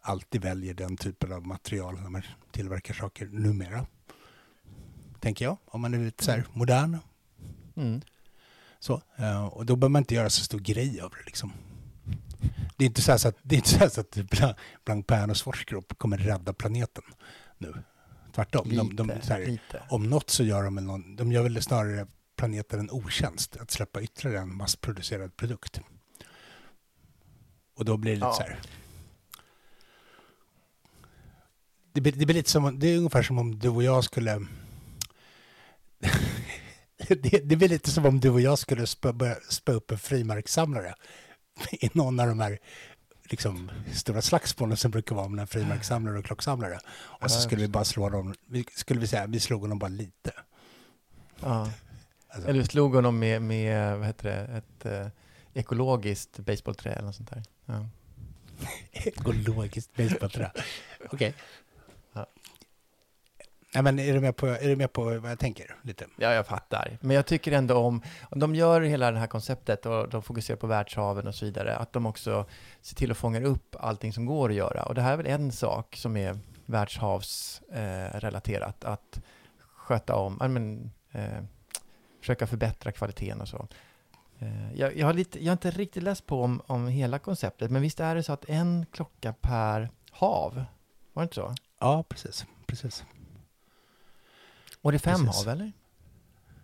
[0.00, 3.86] alltid väljer den typen av material när man tillverkar saker numera.
[5.20, 5.56] Tänker jag.
[5.64, 6.98] Om man är lite så här modern.
[7.76, 8.00] Mm.
[8.78, 9.02] Så.
[9.16, 11.52] eh, Och då behöver man inte göra så stor grej av det liksom.
[12.76, 16.18] Det är inte så, att, det är inte så, att Bla- Blancpain och Schwarzkopf kommer
[16.18, 17.04] rädda planeten
[17.58, 17.74] nu.
[18.34, 18.68] Tvärtom.
[18.68, 19.82] Lite, De, de, här, lite.
[19.90, 24.02] om något så gör de, någon, de gör väl snarare planeten en otjänst att släppa
[24.02, 25.80] ytterligare en massproducerad produkt.
[27.76, 28.32] Och då blir det lite Ja.
[28.32, 28.60] så här.
[31.92, 34.46] Det blir, det blir lite som, det är ungefär som om du och jag skulle
[37.08, 39.98] det, det blir lite som om du och jag skulle spö, börja spö upp en
[39.98, 40.94] frimärkssamlare
[41.72, 42.58] i någon av de här
[43.30, 46.78] liksom, stora slagsmålen som brukar vara mellan frimärkssamlare och klocksamlare.
[46.96, 49.88] Och så skulle vi bara slå dem, vi, skulle vi säga, vi slog honom bara
[49.88, 50.32] lite.
[51.40, 51.70] Ja.
[52.28, 55.08] Alltså, Eller du slog honom med, med vad heter det, ett eh,
[55.54, 57.42] ekologiskt baseballträ eller något sånt där.
[57.66, 57.88] Ja.
[58.92, 60.52] ekologiskt basebollträ.
[61.10, 61.34] Okej.
[62.12, 62.26] Ja.
[63.76, 65.76] Nej men är du, med på, är du med på vad jag tänker?
[65.82, 66.06] Lite?
[66.16, 66.98] ja, jag fattar.
[67.00, 70.56] Men jag tycker ändå om, om de gör hela det här konceptet och de fokuserar
[70.56, 72.46] på världshaven och så vidare, att de också
[72.80, 74.82] ser till att fånga upp allting som går att göra.
[74.82, 79.20] Och det här är väl en sak som är världshavsrelaterat, eh, att
[79.58, 81.42] sköta om, I men, eh,
[82.20, 83.68] försöka förbättra kvaliteten och så.
[84.38, 87.70] Eh, jag, jag, har lite, jag har inte riktigt läst på om, om hela konceptet,
[87.70, 90.64] men visst är det så att en klocka per hav?
[91.12, 91.54] Var det inte så?
[91.80, 92.46] Ja, precis.
[92.66, 93.04] precis.
[94.86, 95.44] Och det fem Precis.
[95.44, 95.72] hav, eller?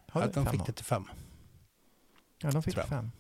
[0.09, 0.67] Har Ja, de fick hav?
[0.67, 1.05] det till fem.
[2.43, 3.11] Ja, de fick fem.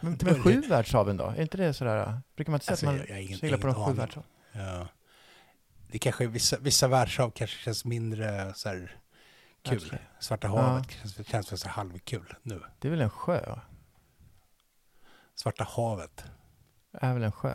[0.00, 0.68] Men, Det men var sju det.
[0.68, 1.24] världshaven då?
[1.24, 2.20] Är inte det sådär?
[2.36, 4.28] Brukar man inte säga Alltså, att man jag- seglar på de sju världshaven?
[4.52, 4.88] Ja.
[5.90, 8.96] Det kanske, vissa, vissa världshav kanske känns mindre så här,
[9.62, 9.82] kul.
[9.86, 10.00] Okej.
[10.20, 12.62] Svarta havet känns, känns väl så halvkul nu.
[12.78, 13.58] Det är väl en sjö?
[15.34, 16.24] Svarta havet.
[16.92, 17.54] Är väl en sjö?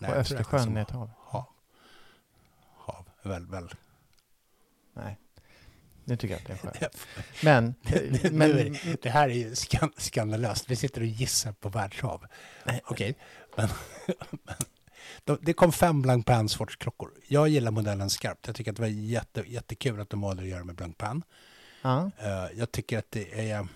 [0.00, 1.10] Nej, Och Östersjön är ett hav.
[1.18, 1.44] Hav.
[2.76, 3.04] Hav.
[3.22, 3.74] Väl, väl.
[4.94, 5.18] Nej,
[6.04, 7.06] nu tycker jag att det är skönt.
[7.42, 7.74] Men,
[8.32, 10.70] Men, men nu det här är ju skan, skandalöst.
[10.70, 12.26] Vi sitter och gissar på världshav.
[12.84, 13.14] Okej,
[13.56, 13.68] men,
[14.30, 14.54] men
[15.24, 17.10] de, det kom fem Blank Pan Swatch-klockor.
[17.28, 18.46] Jag gillar modellen skarpt.
[18.46, 21.22] Jag tycker att det var jätte, jättekul att de valde att göra med Blank Pan.
[21.82, 23.68] ja, Eh, jag tycker att det är,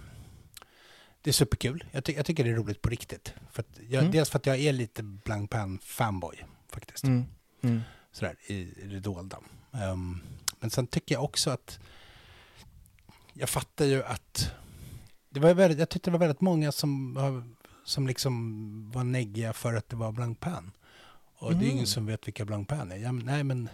[1.25, 1.85] det är superkul.
[1.93, 3.35] Jag, ty, jag tycker det är roligt på riktigt.
[3.53, 4.13] För jag, Mm.
[4.13, 7.05] Dels för att jag är lite Blank Pan-fanboy faktiskt.
[7.05, 7.25] mm,
[7.63, 7.81] mm,
[8.13, 9.39] Sådär, i, i det dolda.
[9.73, 10.21] Ehm,
[10.61, 11.79] men sen tycker jag också att
[13.33, 14.53] jag fattar ju att
[15.31, 19.75] det var väldigt, jag tyckte det var väldigt många som, som liksom var neggiga för
[19.75, 20.71] att det var Blank Pan.
[21.37, 21.71] Och det är Mm.
[21.71, 22.97] ingen som vet vilka Blank Pan är.
[22.97, 23.69] Ja, men- nej, men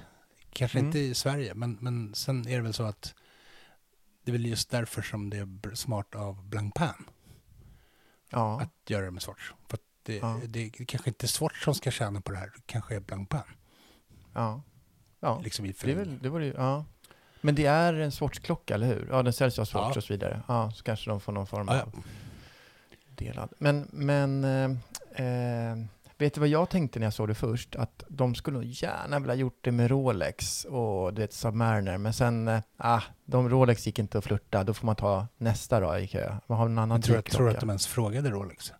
[0.52, 0.86] kanske Mm.
[0.88, 1.54] inte i Sverige.
[1.54, 3.14] Men, men sen är det väl så att
[4.24, 7.04] det är väl just därför som det är smart av Blank Pan
[8.30, 9.50] ja, att göra det med Swatch.
[9.68, 10.40] För det, Ja.
[10.48, 13.28] det är kanske inte Swatch som ska tjäna på det här, det kanske är Blank
[13.28, 13.42] Pan.
[14.34, 14.62] ja,
[15.20, 15.40] ja.
[15.44, 16.84] Liksom i Det, är väl, det var ju, ja.
[17.40, 19.08] Men det är en Swatch-klocka, eller hur?
[19.10, 19.98] Ja, den säljs av Swatch Ja.
[19.98, 20.42] och så vidare.
[20.48, 22.02] Ja, så kanske de får någon form av
[23.16, 23.52] delad.
[23.58, 24.70] Men, men eh,
[25.26, 25.76] eh,
[26.20, 27.76] vet du vad jag tänkte när jag såg det först?
[27.76, 31.98] Att de skulle nog gärna vilja gjort det med Rolex och det Submariner.
[31.98, 34.64] Men sen, eh, ah, de Rolex gick inte att flirta.
[34.64, 36.36] Då får man ta nästa då i kö.
[36.46, 37.60] Man har en annan tror, jag tror att klocka.
[37.60, 38.72] de ens frågade Rolex.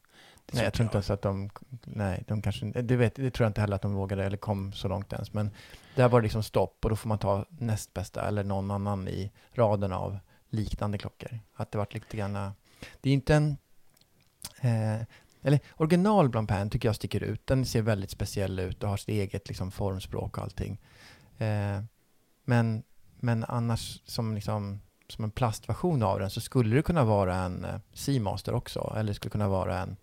[0.47, 1.51] Det Nej, jag tror inte ens att de,
[1.85, 4.73] nej, de kanske, det, vet, det tror jag inte heller att de vågade eller kom
[4.73, 5.33] så långt ens.
[5.33, 5.51] Men
[5.95, 9.09] där var det liksom stopp och då får man ta näst bästa eller någon annan
[9.09, 11.41] i raden av liknande klockor.
[11.55, 12.53] Att det vart lite grann,
[13.01, 13.57] det är inte en,
[14.61, 15.07] eh,
[15.43, 17.47] eller original Blancpain tycker jag sticker ut.
[17.47, 20.81] Den ser väldigt speciell ut och har sitt eget liksom formspråk och allting.
[21.39, 21.83] Eh,
[22.45, 22.83] men,
[23.21, 27.65] men annars som liksom som en plastversion av den så skulle det kunna vara en
[27.65, 28.93] eh, Seamaster också.
[28.97, 29.97] Eller det skulle kunna vara en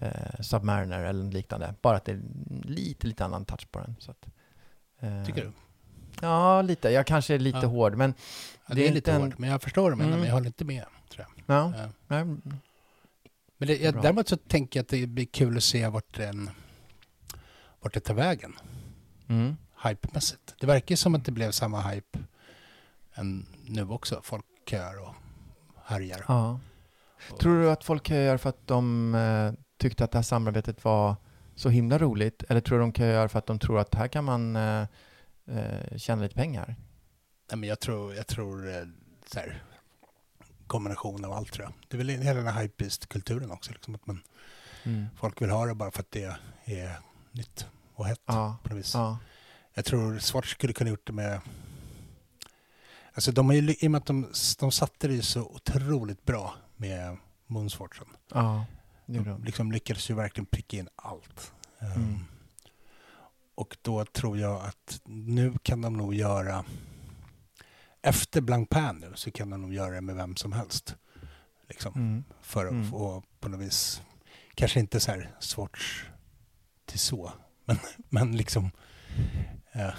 [0.00, 1.74] eh, Submariner eller liknande.
[1.82, 2.20] Bara att det är
[2.64, 3.96] lite, lite annan touch på den.
[3.98, 4.26] Så att,
[5.00, 5.52] eh, Tycker du?
[6.22, 6.90] Ja, lite.
[6.90, 7.66] Jag kanske är lite Ja.
[7.66, 8.14] hård, men
[8.66, 10.24] Ja, det det, är är lite en- hårt, men jag förstår det, men, Mm.
[10.24, 10.84] jag håller inte med.
[11.10, 11.56] Tror jag.
[11.56, 11.72] ja.
[11.76, 11.88] Ja.
[12.06, 12.36] nej,
[13.60, 16.50] Men det, jag, däremot så tänker jag att det blir kul att se vart, den,
[17.80, 18.54] vart det tar vägen,
[19.28, 19.56] Mm.
[19.84, 20.54] hypemässigt.
[20.60, 22.18] Det verkar som att det blev samma hype
[23.14, 24.20] än nu också.
[24.24, 25.14] Folk kör och
[25.84, 26.24] härjar.
[26.28, 26.60] Ja.
[27.40, 31.16] Tror du att folk köar för att de eh, tyckte att det här samarbetet var
[31.54, 32.42] så himla roligt?
[32.48, 34.86] Eller tror du de köar för att de tror att här kan man eh,
[35.46, 36.76] eh, tjäna lite pengar?
[37.50, 38.82] Nej, men jag tror, jag tror eh,
[39.26, 39.62] så här,
[40.70, 41.72] kombination av allt tror jag.
[41.88, 43.72] Det är väl hela den här hypebeast-kulturen också.
[43.72, 44.22] Liksom, att man,
[44.84, 45.06] Mm.
[45.16, 46.98] folk vill ha det bara för att det är
[47.32, 48.94] nytt och hett Ja, på något vis.
[48.94, 49.18] ja,
[49.74, 51.40] Jag tror Swatch skulle kunna gjort det med...
[53.14, 54.26] Alltså de har ju, i och med att de,
[54.58, 58.06] de satte det så otroligt bra med Moonswatchen.
[58.34, 58.64] ja.
[59.06, 61.52] De liksom lyckades ju verkligen pricka in allt.
[61.78, 62.18] Um, Mm.
[63.54, 66.64] Och då tror jag att nu kan de nog göra...
[68.02, 68.68] Efter Blank
[69.00, 70.96] nu så kan de nog göra det med vem som helst.
[71.68, 72.24] Liksom, Mm.
[72.42, 72.90] För att Mm.
[72.90, 74.02] få på något vis...
[74.54, 76.04] Kanske inte så här Swatch
[76.86, 77.32] till så.
[77.64, 77.76] Men,
[78.08, 78.70] men liksom...
[79.72, 79.92] Ja,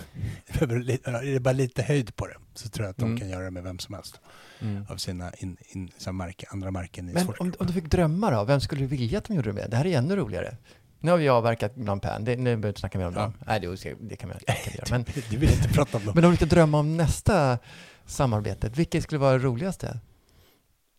[0.59, 3.19] det är bara lite höjd på det så tror jag att de Mm.
[3.19, 4.19] kan göra det med vem som helst
[4.61, 4.85] Mm.
[4.89, 8.31] av sina in, in, sina märken, andra märken i Men om, om du fick drömma
[8.31, 9.69] då, vem skulle du vilja att de gjorde det med?
[9.69, 10.57] Det här är ännu roligare.
[11.03, 13.21] Nu har vi avverkat bland Pan, det, nu behöver vi inte snacka mer om Ja.
[13.21, 13.33] dem.
[13.47, 14.35] Nej, det, det kan vi
[14.75, 14.85] göra.
[14.91, 16.15] Men, Du vill inte prata om dem.
[16.15, 17.59] men om du ska drömma om nästa
[18.05, 19.99] samarbete, vilket skulle vara det roligaste?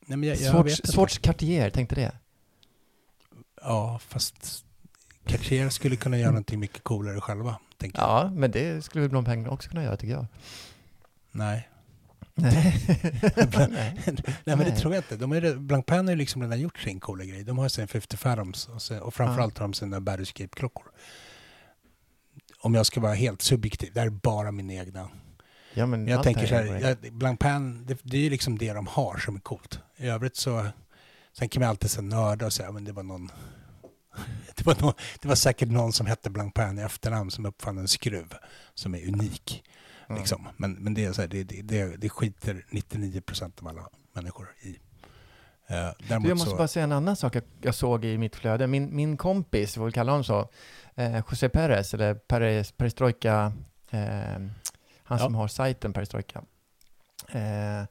[0.06, 0.92] Nej, men jag, jag inte.
[0.92, 2.12] Swatch Cartier, tänkte det?
[3.62, 4.64] Ja, fast
[5.26, 7.56] Cartier skulle kunna göra någonting mycket coolare själva.
[7.78, 8.08] Tänker jag.
[8.08, 10.26] Ja, men det skulle väl Blancpain också kunna göra tycker jag.
[11.30, 11.68] Nej.
[12.34, 13.94] Nej.
[14.44, 15.16] Nej, men det tror jag inte.
[15.16, 17.44] De är, Blancpain har ju liksom redan gjort sin coola grej.
[17.44, 20.84] De har sin 50 Fathoms och, så, och framförallt har de sina Battlescape-klockor.
[22.60, 25.08] Om jag ska vara helt subjektiv, det här är bara min egna.
[25.74, 28.72] Ja, men jag tänker så är här, jag, Blancpain, det, det är ju liksom det
[28.72, 29.78] de har som är coolt.
[29.96, 30.66] I övrigt så,
[31.32, 33.30] sen kan man alltid så nörda och säga, men det var någon
[34.54, 37.88] det var, någon, det var säkert någon som hette Blancpain i efternamn som uppfann en
[37.88, 38.34] skruv
[38.74, 39.64] som är unik.
[40.12, 40.20] Mm.
[40.20, 40.48] Liksom.
[40.56, 44.54] Men, men det, är så här, det, det, det, det skiter 99% av alla människor
[44.60, 44.78] i.
[45.98, 48.66] Du, jag måste så, bara säga en annan sak jag, jag såg i mitt flöde.
[48.66, 50.48] Min, min kompis, vad vi kallar honom så,
[50.94, 53.52] eh, José Perez, eller Perez, Perestrojka,
[53.90, 54.46] eh,
[55.02, 56.42] han som har sajten Perestrojka.
[57.28, 57.82] Eh,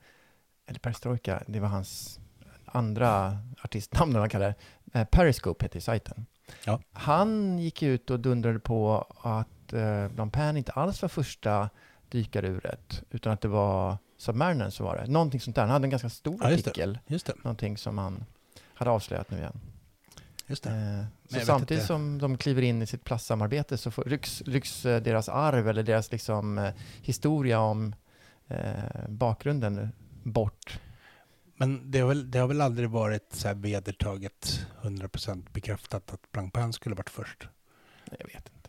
[0.66, 2.20] eller Perestrojka, det var hans
[2.66, 5.00] andra artistnamn, man kallar det.
[5.00, 6.26] Eh, Periscope heter sajten.
[6.66, 6.80] Ja.
[6.94, 11.70] Han gick ut och dundrade på att eh, Blancpain inte alls var första
[12.12, 15.12] dykaruret, utan att det var Submarinern som var det.
[15.12, 15.62] Någonting sånt där.
[15.62, 16.70] Han hade en ganska stor Ja, just det.
[16.72, 17.34] artikel just det.
[17.44, 18.24] någonting som han
[18.74, 19.60] hade avslöjat nu igen.
[20.48, 20.70] Just det.
[21.30, 25.02] Eh, så samtidigt som de kliver in i sitt plastsamarbete så får, rycks, rycks eh,
[25.02, 27.96] deras arv eller deras liksom, eh, historia om
[28.48, 29.90] eh, bakgrunden
[30.24, 30.80] bort.
[31.56, 36.32] Men det har, väl, det har väl aldrig varit så här vedertaget 100% bekräftat att
[36.32, 37.48] Blancpain skulle varit först?
[38.20, 38.61] Jag vet inte.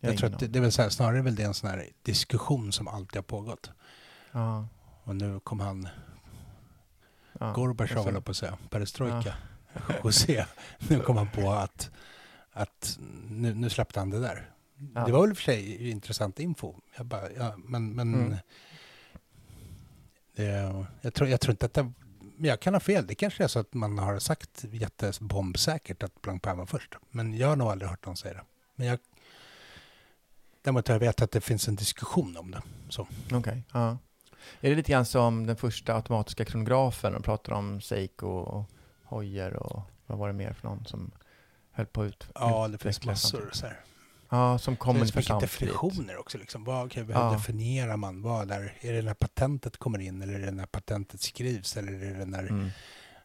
[0.00, 2.72] Jag, tror att det, är väl så här, snarare väl det en sån här diskussion
[2.72, 3.70] som alltid har pågått.
[4.32, 4.68] Ja,
[5.04, 5.88] Och nu kom han,
[7.40, 7.52] ja.
[7.52, 9.34] Gorbatjov höll jag på att säga, perestrojka,
[10.04, 10.44] José.
[10.88, 11.90] Nu kom han på att,
[12.52, 14.50] att nu, nu släppte han det där.
[14.94, 15.06] Ja.
[15.06, 16.74] Det var väl för sig intressant info.
[16.96, 18.36] Jag bara, ja, men men Mm.
[20.36, 21.92] det, jag, tror, jag tror inte att det,
[22.36, 23.06] men jag kan ha fel.
[23.06, 26.94] Det kanske är så att man har sagt jättebombsäkert att Blancpain var först.
[27.10, 28.44] Men jag har nog aldrig hört någon säga det.
[28.74, 28.98] Men jag,
[30.62, 32.62] däremot har jag vet att det finns en diskussion om det.
[33.32, 33.98] Okej, ja.
[34.60, 37.12] Är det lite grann som den första automatiska kronografen?
[37.12, 38.70] De pratar om Seiko och
[39.04, 41.10] Hoyer och vad var det mer för någon som
[41.72, 42.26] höll på ut?
[42.34, 43.50] Ja, det finns massor.
[43.52, 43.80] Så här.
[44.28, 45.52] Ja, som kom det finns ungefär samtidigt.
[45.52, 46.38] definitioner också.
[46.38, 46.64] Liksom.
[46.64, 47.32] Vad, okay, hur Ja.
[47.32, 48.22] definierar man?
[48.22, 51.92] Vad där, är det när patentet kommer in eller är det när patentet skrivs eller
[51.92, 52.70] är det när Mm.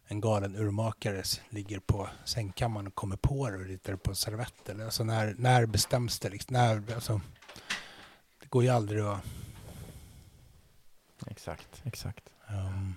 [0.07, 4.15] En galen urmakare ligger på sängkammaren och kommer på det och ritar det på en
[4.15, 4.69] servett?
[4.69, 6.29] Eller, alltså när, när bestäms det?
[6.29, 7.21] Liksom, när, alltså,
[8.39, 9.23] det går ju aldrig att...
[11.27, 12.29] Exakt, exakt.
[12.47, 12.95] ehm,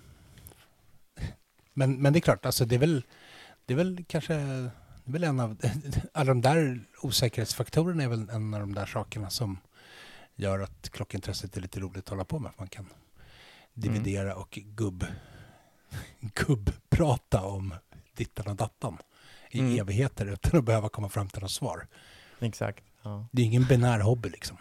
[1.74, 3.02] men, men det är klart, alltså, det, är väl,
[3.66, 4.34] det är väl kanske
[5.08, 5.56] det är väl en av...
[6.12, 9.58] Alla de där osäkerhetsfaktorerna är väl en av de där sakerna som
[10.34, 12.52] gör att klockintresset är lite roligt att hålla på med.
[12.58, 12.86] Man kan
[13.74, 15.06] dividera och gubb,
[16.20, 17.74] gubbprata om
[18.16, 18.98] dittan och dattan
[19.50, 19.78] i Mm.
[19.80, 21.86] evigheter utan att behöva komma fram till något svar.
[22.40, 22.84] Exakt.
[23.02, 23.26] Ja.
[23.32, 24.56] Det är ingen binär hobby liksom.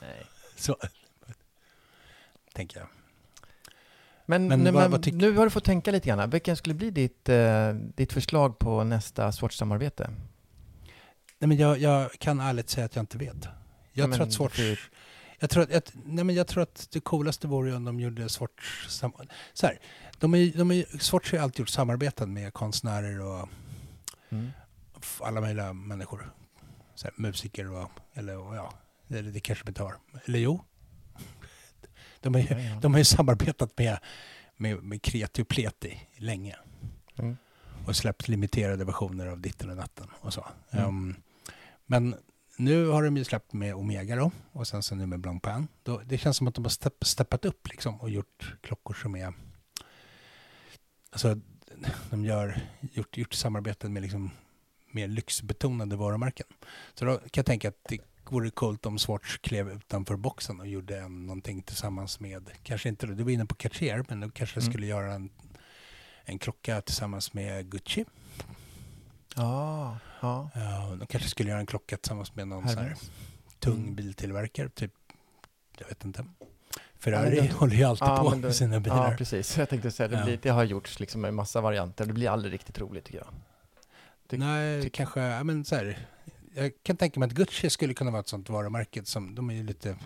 [0.00, 0.26] Nej.
[0.56, 0.76] Så
[2.54, 2.88] tänker jag.
[4.26, 6.30] Men, Men nu, vad- men vad nu har du fått tänka lite grann.
[6.30, 10.10] Vilken skulle bli ditt, eh, ditt förslag på nästa Swatch-samarbete?
[11.38, 13.48] Nej, men jag, jag kan ärligt säga att jag inte vet.
[13.92, 14.56] Jag Men tror att Swatch...
[14.56, 14.80] för-
[15.38, 18.28] Jag tror att, att, nej men jag tror att det coolaste vore om de gjorde
[18.28, 18.86] Swatch...
[18.88, 19.78] Så här,
[20.20, 23.48] de är, de är, Swatch har ju alltid gjort samarbeten med konstnärer och
[24.32, 24.50] Mm.
[25.20, 26.30] alla möjliga människor.
[26.94, 27.90] Så här, musiker och...
[28.14, 28.72] Eller och ja,
[29.06, 29.96] det, det kanske de inte har.
[30.24, 30.64] Eller jo.
[32.20, 32.80] De ju, Ja, ja.
[32.80, 33.98] de har ju samarbetat med,
[34.56, 36.56] med, med Kreti och Pleti länge.
[37.18, 37.36] Mm.
[37.86, 40.46] och släppt limiterade versioner av ditten och natten och så.
[40.70, 40.84] Mm.
[40.84, 41.14] Ehm,
[41.86, 42.14] men
[42.56, 45.68] nu har de ju släppt med Omega då och sen så nu med Blancpain.
[45.82, 49.16] Då, det känns som att de har stepp, steppat upp liksom och gjort klockor som
[49.16, 49.32] är...
[51.10, 51.40] Alltså,
[52.10, 54.30] de gör, gjort, gjort samarbeten med liksom
[54.90, 56.46] mer lyxbetonade varumärken.
[56.94, 57.98] Så då kan jag tänka att det
[58.30, 63.06] vore coolt om Swatch klev utanför boxen och gjorde en, någonting tillsammans med, kanske inte,
[63.06, 64.72] du var inne på Cartier, men de kanske Mm.
[64.72, 65.30] skulle göra en,
[66.24, 68.04] en klocka tillsammans med Gucci.
[69.36, 70.50] Ja, ja.
[70.54, 72.96] Ja, de kanske skulle göra en klocka tillsammans med någon sån här
[73.58, 73.94] tung Mm.
[73.94, 74.92] biltillverkare, typ,
[75.78, 76.24] jag vet inte.
[77.00, 79.10] Ja, Ferrari då- håller ju alltid Ja, på med sina bilar.
[79.10, 79.58] Ja, precis.
[79.58, 80.24] Jag tänkte säga, det, Ja.
[80.24, 82.06] blir, det har gjorts liksom med massa varianter.
[82.06, 83.28] Det blir aldrig riktigt roligt tycker jag.
[84.28, 86.06] Ty- Nej, tyck- kanske, ja, men så här,
[86.54, 89.54] jag kan tänka mig att Gucci skulle kunna vara ett sånt varumärke som, de är
[89.54, 89.96] ju lite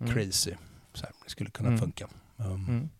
[0.00, 0.14] Mm.
[0.14, 0.54] crazy.
[0.94, 1.80] Så här, det skulle kunna Mm.
[1.80, 2.08] funka.
[2.36, 2.90] Um, Mm.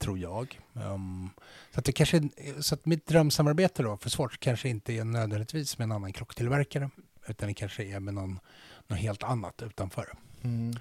[0.00, 0.60] Tror jag.
[0.72, 1.30] Um,
[1.74, 2.28] så, att det kanske,
[2.60, 6.90] så att mitt drömsamarbete då för Swatch kanske inte är nödvändigtvis med en annan klocktillverkare
[7.26, 8.40] utan det kanske är med någon,
[8.86, 10.12] något helt annat utanför.
[10.42, 10.74] Mm.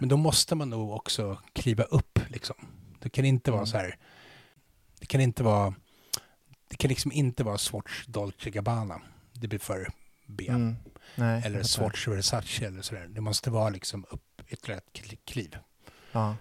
[0.00, 2.56] Men då måste man nog också kliva upp liksom.
[3.00, 3.66] Det kan inte vara Mm.
[3.66, 3.98] så här.
[5.00, 5.74] Det kan inte vara.
[6.68, 9.00] Det kan liksom inte vara Swatch Dolce Gabbana.
[9.32, 9.88] Det blir för
[10.26, 10.46] B.
[10.48, 10.76] Mm.
[11.16, 11.62] Nej, Eller.
[11.62, 13.06] Swatch Versace eller sådär.
[13.06, 15.58] Det måste vara liksom upp ytterligare ett kli- kliv.
[16.12, 16.36] Ja.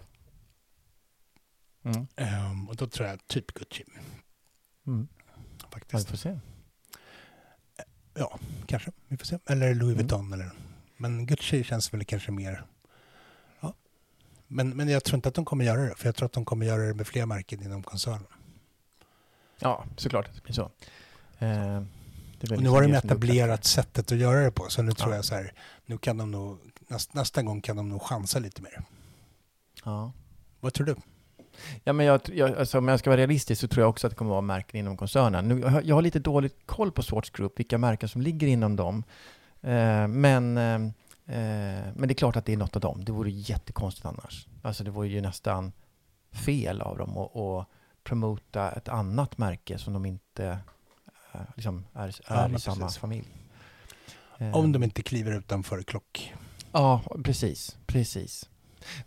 [2.16, 3.84] Ehm, och då tror jag typ Gucci.
[4.88, 5.08] Mm.
[5.28, 6.10] Ja, vi Faktiskt.
[6.10, 6.40] får se.
[8.14, 8.92] Ja, kanske.
[9.08, 9.40] Vi får se.
[9.46, 9.98] Eller Louis.
[9.98, 10.34] Vuitton.
[10.34, 10.52] Eller.
[11.04, 12.66] Men Gucci känns väl kanske mer...
[13.60, 13.74] Ja.
[14.48, 15.96] Men, men jag tror inte att de kommer göra det.
[15.96, 18.26] För jag tror att de kommer göra det med fler märken inom koncernen.
[19.60, 20.62] Ja, såklart att det blir så.
[20.62, 20.70] Eh,
[21.40, 21.86] det Och
[22.42, 24.70] nu liksom har de det som är etablerat sättet att göra det på.
[24.70, 25.16] Så nu tror Ja.
[25.16, 25.54] jag så här,
[25.86, 28.84] nu kan de nog, näst, nästa gång kan de nog chansa lite mer.
[29.86, 30.12] Ja.
[30.60, 30.96] Vad tror du?
[31.84, 34.12] Ja, men jag, jag, alltså, om jag ska vara realistisk så tror jag också att
[34.12, 35.48] det kommer vara märken inom koncernen.
[35.48, 38.48] Nu, jag har- jag har lite dåligt koll på Swatch Group, vilka märken som ligger
[38.48, 39.04] inom dem.
[39.64, 40.74] Eh, men, eh,
[41.38, 43.06] eh, men det är klart att det är något av dem.
[43.06, 44.48] Det vore jättekonstigt annars.
[44.62, 45.72] Alltså det vore ju nästan
[46.32, 47.68] fel av dem att, att
[48.04, 50.60] promota ett annat märke som de inte
[51.56, 52.98] liksom är, Ja, är men i samma precis.
[52.98, 53.28] familj.
[54.54, 56.34] Om de inte kliver utanför klock...
[56.72, 57.78] Ja, precis.
[57.86, 58.50] precis.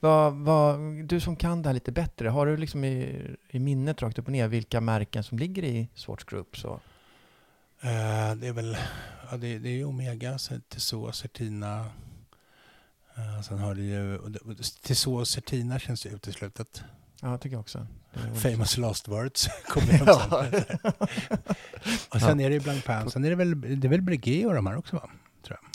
[0.01, 4.03] Vad, vad, du som kan det här lite bättre, har du liksom i, i minnet
[4.03, 6.57] rakt upp och ner vilka märken som ligger i Swatch Group?
[6.57, 6.81] Så?
[7.81, 8.77] Eh, det är väl,
[9.31, 11.85] ja, det, det är ju Omega, Tissot, Certina.
[13.19, 16.83] Uh, sen har du ju, det- Tissot och Certina känns ju uteslutet.
[17.21, 17.87] Ja, jag tycker också.
[18.15, 20.47] Det vore- Famous last words kommer Ja.
[20.51, 20.65] sen.
[22.11, 24.47] och sen är det ju Blanc Pan, sen är det väl, det är väl Breguet
[24.47, 25.11] och de här också va?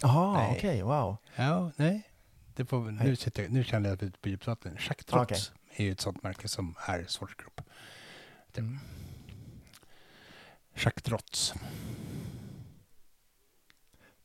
[0.01, 0.55] Jaha, Nej.
[0.57, 1.17] okej, wow.
[1.35, 2.07] Ja, nej.
[2.55, 4.77] Det får, nu, sitter, jag- nu känner jag att vi är ute på djupt vatten.
[4.87, 6.97] Jacques Ah, Trotz är ju ett sånt märke som är
[7.37, 7.61] Group.
[8.57, 8.79] Mm.
[10.75, 11.53] Jacques Trotz.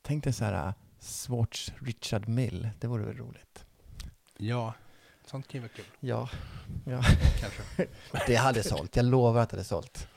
[0.02, 3.64] Tänk dig så här, äh, Swatch Richard Mill, det vore väl roligt?
[4.36, 4.74] Ja,
[5.26, 5.84] sånt kan ju vara kul.
[6.00, 6.30] Ja,
[6.84, 7.02] ja.
[7.40, 7.86] Kanske.
[8.26, 8.96] det hade sålt.
[8.96, 10.08] Jag lovar att det hade sålt.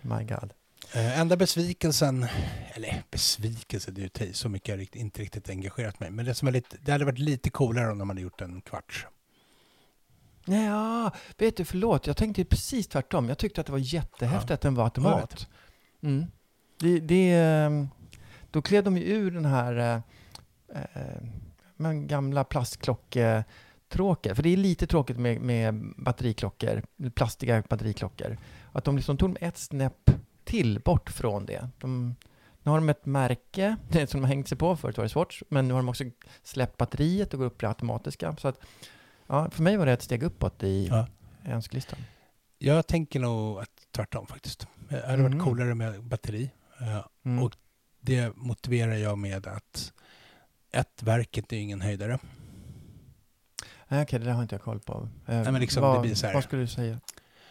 [0.00, 0.52] My God.
[0.94, 2.26] Eh, enda besvikelsen,
[2.74, 6.10] eller besvikelse, det är ju så mycket jag inte riktigt engagerat mig.
[6.10, 8.60] Men det, som är lite, det hade varit lite coolare om de hade gjort en
[8.60, 9.06] kvarts.
[10.48, 12.06] Ja, vet du, förlåt.
[12.06, 13.28] Jag tänkte precis tvärtom.
[13.28, 14.54] Jag tyckte att det var jättehäftigt Ja.
[14.54, 15.48] att den var automat.
[16.02, 16.26] Mm.
[16.80, 17.88] Det, det, ehm,
[18.50, 20.02] då klev de ju ur den här
[20.74, 20.82] eh,
[21.78, 24.36] eh, gamla plastklocktråket.
[24.36, 26.82] För det är lite tråkigt med, med batteriklockor,
[27.14, 28.38] plastiga batteriklockor.
[28.72, 30.10] Att de liksom tog ett snäpp
[30.44, 31.68] till bort från det.
[31.78, 32.16] De,
[32.62, 35.42] nu har de ett märke som de har hängt sig på, förut var det Swatch,
[35.48, 36.04] men nu har de också
[36.42, 38.36] släppt batteriet och går upp i det automatiska.
[38.36, 38.60] Så att,
[39.28, 41.06] ja, för mig var det ett steg uppåt i Ja.
[41.44, 41.98] önskelistan.
[42.58, 44.66] Jag tänker nog att tvärtom faktiskt.
[44.88, 45.44] Det hade varit Mm.
[45.44, 46.50] coolare med batteri.
[47.24, 47.42] Mm.
[47.44, 47.56] Och
[48.00, 49.92] det motiverar jag med att
[50.72, 52.18] ett, verket är ingen höjdare.
[53.88, 55.08] Nej, Okej, det där har inte jag koll på.
[55.26, 57.00] Eh, Nej, men liksom, vad, det blir så här- vad skulle du säga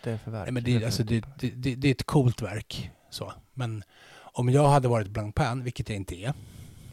[0.03, 0.45] det är för verk?
[0.45, 2.91] Nej, men det, alltså, det, det, det, det är ett coolt verk.
[3.09, 3.33] Så.
[3.53, 3.83] Men
[4.19, 6.33] om jag hade varit Blanc Pan, vilket jag inte är,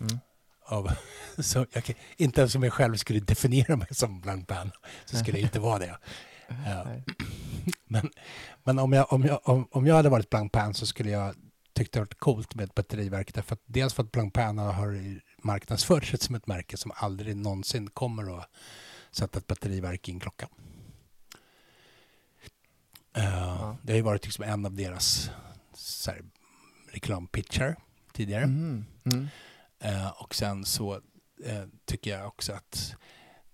[0.00, 0.18] Mm.
[0.64, 0.90] Av,
[1.38, 4.70] så jag, inte ens om jag själv skulle definiera mig som Blanc Pan,
[5.04, 5.98] så skulle jag inte vara det.
[6.66, 6.86] Ja.
[7.86, 8.10] Men,
[8.64, 11.34] men om, jag, om, jag, om, om jag hade varit Blanc Pan så skulle jag
[11.72, 13.34] tyckt det varit coolt med ett batteriverk.
[13.34, 17.36] Därför att, dels för att Blanc Pan har marknadsfört sig som ett märke som aldrig
[17.36, 18.50] någonsin kommer att
[19.10, 20.48] sätta ett batteriverk i en klocka.
[23.16, 25.30] Eh, Det har ju varit liksom en av deras
[25.74, 26.22] så här,
[26.92, 27.76] reklampitchar
[28.12, 28.46] tidigare.
[28.46, 28.86] Mhm.
[29.04, 29.28] Mm.
[29.84, 30.94] Eh, och sen så
[31.44, 32.96] eh, tycker jag också att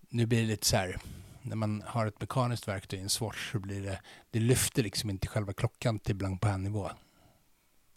[0.09, 1.01] nu blir det lite så här,
[1.43, 4.01] när man har ett mekaniskt verktyg i en Swatch så blir det,
[4.31, 6.91] det lyfter liksom inte själva klockan till Blanc Pan-nivå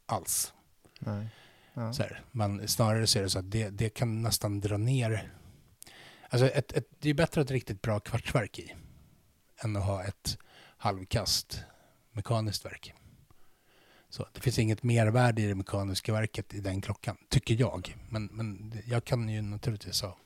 [0.05, 0.53] alls.
[0.99, 1.27] Nej.
[1.73, 1.93] Ja.
[1.93, 5.33] Så här, man, snarare så är det så att det, det kan nästan dra ner,
[6.29, 8.75] alltså ett, ett, det är bättre att ha ett riktigt bra kvartsverk i
[9.63, 10.37] än att ha ett
[10.77, 11.63] halvkast
[12.11, 12.93] mekaniskt verk.
[14.13, 17.97] Så det finns inget mervärde i det mekaniska verket i den klockan, tycker jag.
[18.09, 20.17] Men, men jag kan ju naturligtvis ha,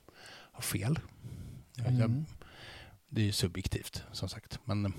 [0.52, 1.00] ha fel.
[1.76, 2.26] Jag, jag, Mm.
[3.10, 4.60] det är ju subjektivt, som sagt.
[4.66, 4.92] Men eh,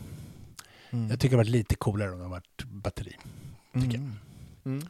[0.91, 1.11] Mm.
[1.11, 3.17] jag tycker det varit lite coolare om det varit batteri.
[3.73, 3.95] tycker jag.
[3.95, 4.17] Mm.
[4.65, 4.87] Mm.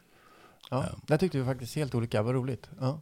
[0.71, 0.99] Ja, Ja.
[1.07, 2.23] där tyckte vi faktiskt helt olika.
[2.23, 2.71] Vad roligt.
[2.81, 3.01] Ja.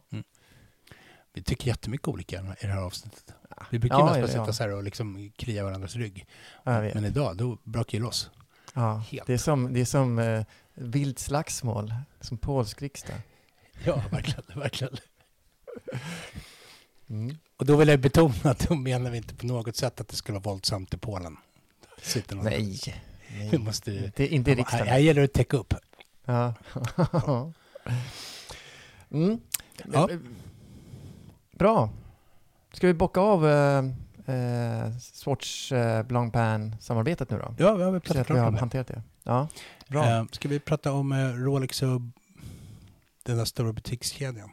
[1.33, 3.33] Vi tycker jättemycket olika i det här avsnittet.
[3.71, 6.25] Vi brukar Ja, bara ja, sitta så här och liksom klia varandras rygg.
[6.63, 8.29] Men idag, då brakar ju loss.
[8.73, 9.27] Ja, helt.
[9.27, 10.45] det är som, det är som eh,
[10.77, 13.15] vilt slagsmål, som polsk riksdag.
[13.85, 14.43] Ja, verkligen.
[14.59, 14.97] verkligen.
[17.09, 17.37] Mm.
[17.57, 20.15] Och då vill jag betona att då menar vi inte på något sätt att det
[20.15, 21.37] skulle vara våldsamt i Polen.
[22.01, 22.79] Sitter någon- Nej,
[23.31, 23.57] Vi nej.
[23.59, 24.05] måste ju...
[24.05, 24.87] Inte, inte i Här, riksdagen.
[24.87, 25.73] här gäller det att täcka upp.
[26.25, 26.53] Ja.
[29.11, 29.39] mm.
[29.93, 30.09] Ja.
[31.51, 31.89] Bra.
[32.73, 33.83] Ska vi bocka av eh,
[34.35, 37.55] eh, Swatch eh, Blanc Pan-samarbetet nu då?
[37.57, 38.59] Ja, vi har väl pratat vi klart om det.
[38.59, 39.01] hanterat det.
[39.23, 39.47] Ja,
[39.89, 40.05] bra.
[40.05, 42.01] Eh, ska vi prata om eh, Rolex och
[43.23, 44.49] den där stora butikskedjan?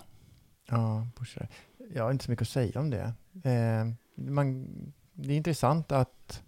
[0.68, 1.49] Ja, Porsche.
[1.95, 3.12] Jag har inte så mycket att säga om det.
[3.51, 4.66] Eh, man,
[5.12, 6.43] det är intressant att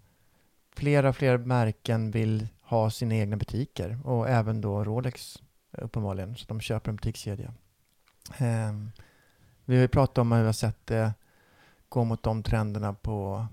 [0.75, 6.45] fler och fler märken vill ha sina egna butiker och även då Rolex uppenbarligen, så
[6.47, 7.53] de köper en butikskedja.
[9.65, 11.13] Vi har ju pratat om hur vi har sett det
[11.89, 13.47] gå mot de trenderna på,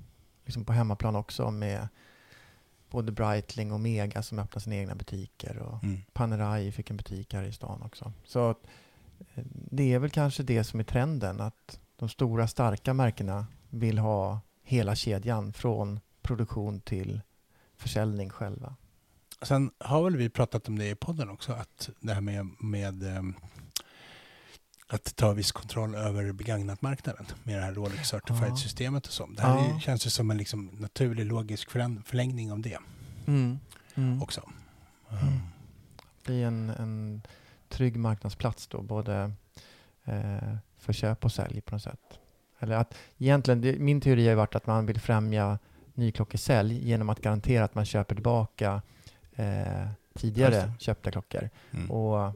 [0.45, 1.89] liksom på hemmaplan också med
[2.95, 6.01] både Breitling och Mega som öppnar sina egna butiker och mm.
[6.13, 8.13] Panerai fick en butik här i stan också.
[8.25, 8.51] Så
[9.35, 13.99] eh, det är väl kanske det som är trenden, att de stora starka märkena vill
[13.99, 17.21] ha hela kedjan från produktion till
[17.77, 18.77] försäljning själva.
[19.43, 23.19] Sen har väl vi pratat om det i podden också, att det här med, med
[23.19, 23.35] um,
[24.87, 29.27] att ta viss kontroll över begagnatmarknaden med det här Rolex Certified-systemet och så.
[29.27, 29.81] Det här ja.
[29.81, 31.71] känns ju som en liksom naturlig, logisk
[32.05, 32.79] förlängning av det
[33.27, 33.59] mm.
[33.95, 34.23] Mm.
[34.23, 34.51] också.
[35.11, 35.41] Mm.
[36.25, 37.23] Det är en, en
[37.69, 39.33] trygg marknadsplats då, både
[40.05, 42.19] eh, för köp och sälj på något sätt.
[42.59, 45.59] Eller att egentligen, det, min teori har varit att man vill främja
[45.95, 48.83] nyklockersälj genom att garantera att man köper tillbaka
[49.35, 51.51] eh, tidigare köpta klockor.
[51.71, 51.91] Mm.
[51.91, 52.33] Och,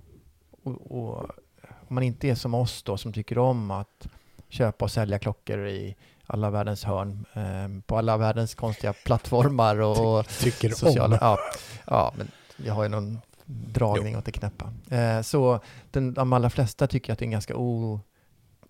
[0.63, 1.31] och, och
[1.89, 4.09] om man inte är som oss då som tycker om att
[4.49, 10.29] köpa och sälja klockor i alla världens hörn eh, på alla världens konstiga plattformar och,
[10.29, 11.17] Ty tycker sociala...
[11.17, 11.19] Om.
[11.21, 11.39] Ja,
[11.87, 14.19] ja, men jag har ju någon dragning jo.
[14.19, 14.73] åt det knäppa.
[14.91, 15.61] Eh, så
[15.91, 17.57] den, de allra flesta tycker att det är en ganska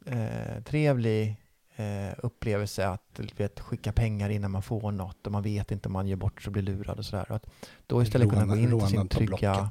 [0.06, 1.36] otrevlig
[1.76, 5.92] eh, upplevelse att vet, skicka pengar innan man får något och man vet inte om
[5.92, 7.32] man gör bort och blir lurad och sådär.
[7.32, 7.46] Att
[7.86, 9.70] då istället kunna gå in till sin trygga...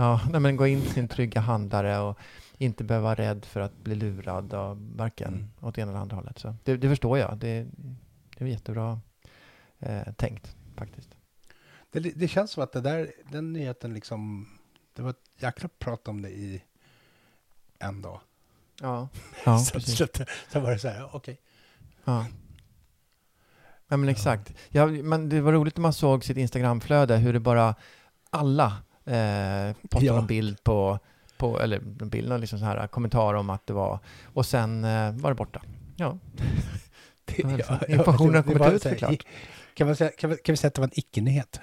[0.00, 2.18] Ja, nej, men gå in till sin trygga handlare och
[2.58, 5.50] inte behöva vara rädd för att bli lurad av varken mm.
[5.60, 6.38] åt ena eller andra hållet.
[6.38, 7.38] Så det, det förstår jag.
[7.38, 7.66] Det,
[8.36, 9.00] det är jättebra
[9.78, 11.08] eh, tänkt faktiskt.
[11.90, 14.48] Det, det, känns som att det där, den nyheten liksom,
[14.92, 16.62] det var ett jäkla prat om det i
[17.78, 18.20] en dag.
[18.80, 19.08] Ja,
[19.44, 19.80] ja så.
[19.80, 20.06] Så,
[20.52, 21.16] så var det så här, okej.
[21.16, 21.36] Okay.
[22.04, 22.26] Ja.
[23.88, 24.54] Ja men exakt.
[24.68, 27.74] Ja, men det var roligt när man såg sitt Instagramflöde hur det bara
[28.30, 30.18] alla eh, postade ja.
[30.18, 30.98] en bild på,
[31.36, 35.12] på eller en bild, liksom så här kommentar om att det var, och sen eh,
[35.12, 35.62] var det borta.
[35.96, 36.18] Ja.
[37.24, 39.26] det, ja Informationen har kommit ut såklart.
[39.74, 41.60] Kan, man säga, kan, vi, kan vi säga att det var en icke-nyhet?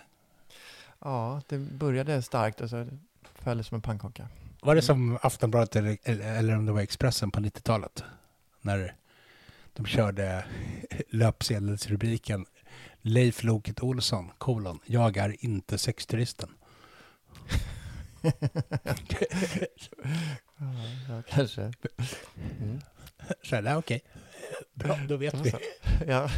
[0.99, 2.87] Ja, det började starkt och så
[3.35, 4.27] föll det som en pannkaka.
[4.61, 8.03] Var det som Aftonbladet eller, eller om det var Expressen på 90-talet?
[8.61, 8.95] När
[9.73, 10.45] de körde
[11.09, 12.45] löpsedelsrubriken
[13.01, 16.49] Leif Loket Olsson, kolon, jag är inte sexturisten.
[21.07, 21.61] Ja, kanske.
[22.61, 22.81] Mm.
[23.43, 23.75] Så okej.
[23.75, 23.99] Okay.
[24.73, 25.53] Bra, då vet vi.
[26.07, 26.29] ja.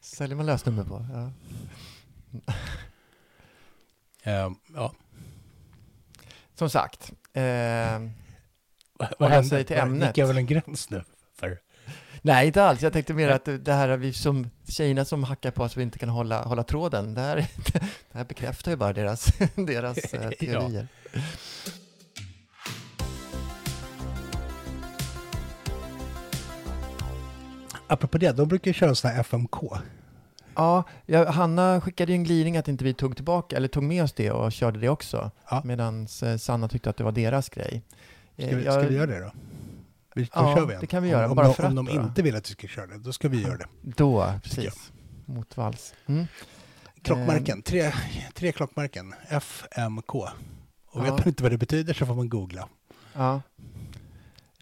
[0.00, 1.06] Säljer man lösnummer på.
[1.12, 1.32] Ja.
[4.46, 4.94] Um, ja.
[6.54, 7.12] Som sagt.
[7.32, 8.00] Eh,
[9.18, 9.64] vad hände?
[9.64, 10.08] till ämnet.
[10.08, 11.04] Gick jag väl en gräns nu?
[11.34, 11.60] För?
[12.26, 12.82] Nej, inte alls.
[12.82, 15.98] Jag tänkte mer att det här vi som tjejerna som hackar på att vi inte
[15.98, 17.36] kan hålla, hålla tråden, det här,
[18.12, 20.88] det här bekräftar ju bara deras, deras eh, teorier.
[21.12, 21.20] Ja.
[27.86, 29.56] Apropå det, de brukar ju köra sådana här FMK.
[30.54, 34.04] Ja, ja, Hanna skickade ju en glidning att inte vi tog tillbaka, eller tog med
[34.04, 35.30] oss det och körde det också.
[35.50, 35.62] Ja.
[35.64, 37.82] Medan eh, Sanna tyckte att det var deras grej.
[38.38, 39.32] Ska vi, ska vi göra det då?
[40.14, 41.30] Vi, då ja, kör vi det kan vi göra.
[41.30, 43.12] Om, bara om, för om att, de inte vill att vi ska köra det, då
[43.12, 43.66] ska vi göra det.
[43.82, 44.92] Då, precis.
[45.24, 45.94] Mot vals.
[46.06, 46.26] Mm.
[47.02, 47.92] Klockmärken, tre,
[48.34, 49.14] tre klockmärken.
[49.28, 50.14] FMK.
[50.14, 50.30] Och
[50.94, 51.00] ja.
[51.02, 52.68] vet man inte vad det betyder så får man googla.
[53.12, 53.42] Ja.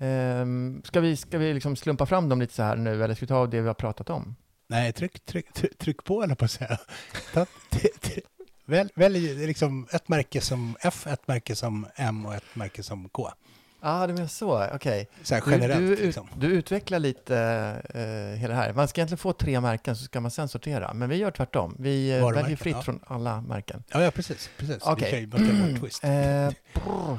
[0.01, 3.25] Um, ska vi, ska vi liksom slumpa fram dem lite så här nu, eller ska
[3.25, 4.37] vi ta det vi har pratat om?
[4.67, 6.79] Nej, tryck, tryck, tryck, tryck på, eller på att säga.
[8.65, 13.09] Välj, välj liksom ett märke som F, ett märke som M och ett märke som
[13.09, 13.29] K.
[13.85, 15.09] Ja, ah, du menar så, okej.
[15.25, 15.41] Okay.
[15.47, 15.81] Generellt.
[15.81, 16.29] Du, du, liksom.
[16.37, 17.35] du utvecklar lite
[17.95, 18.73] uh, hela här.
[18.73, 20.95] Man ska egentligen få tre märken så ska man sen sortera.
[20.95, 21.77] Men vi gör tvärtom.
[21.79, 22.83] Vi uh, väljer fritt ja.
[22.83, 23.85] från alla märken.
[23.89, 24.51] Ja, ja precis.
[24.57, 24.87] precis.
[24.87, 25.27] Okay.
[25.27, 26.05] Vi kör ju twist.
[26.85, 27.19] Uh,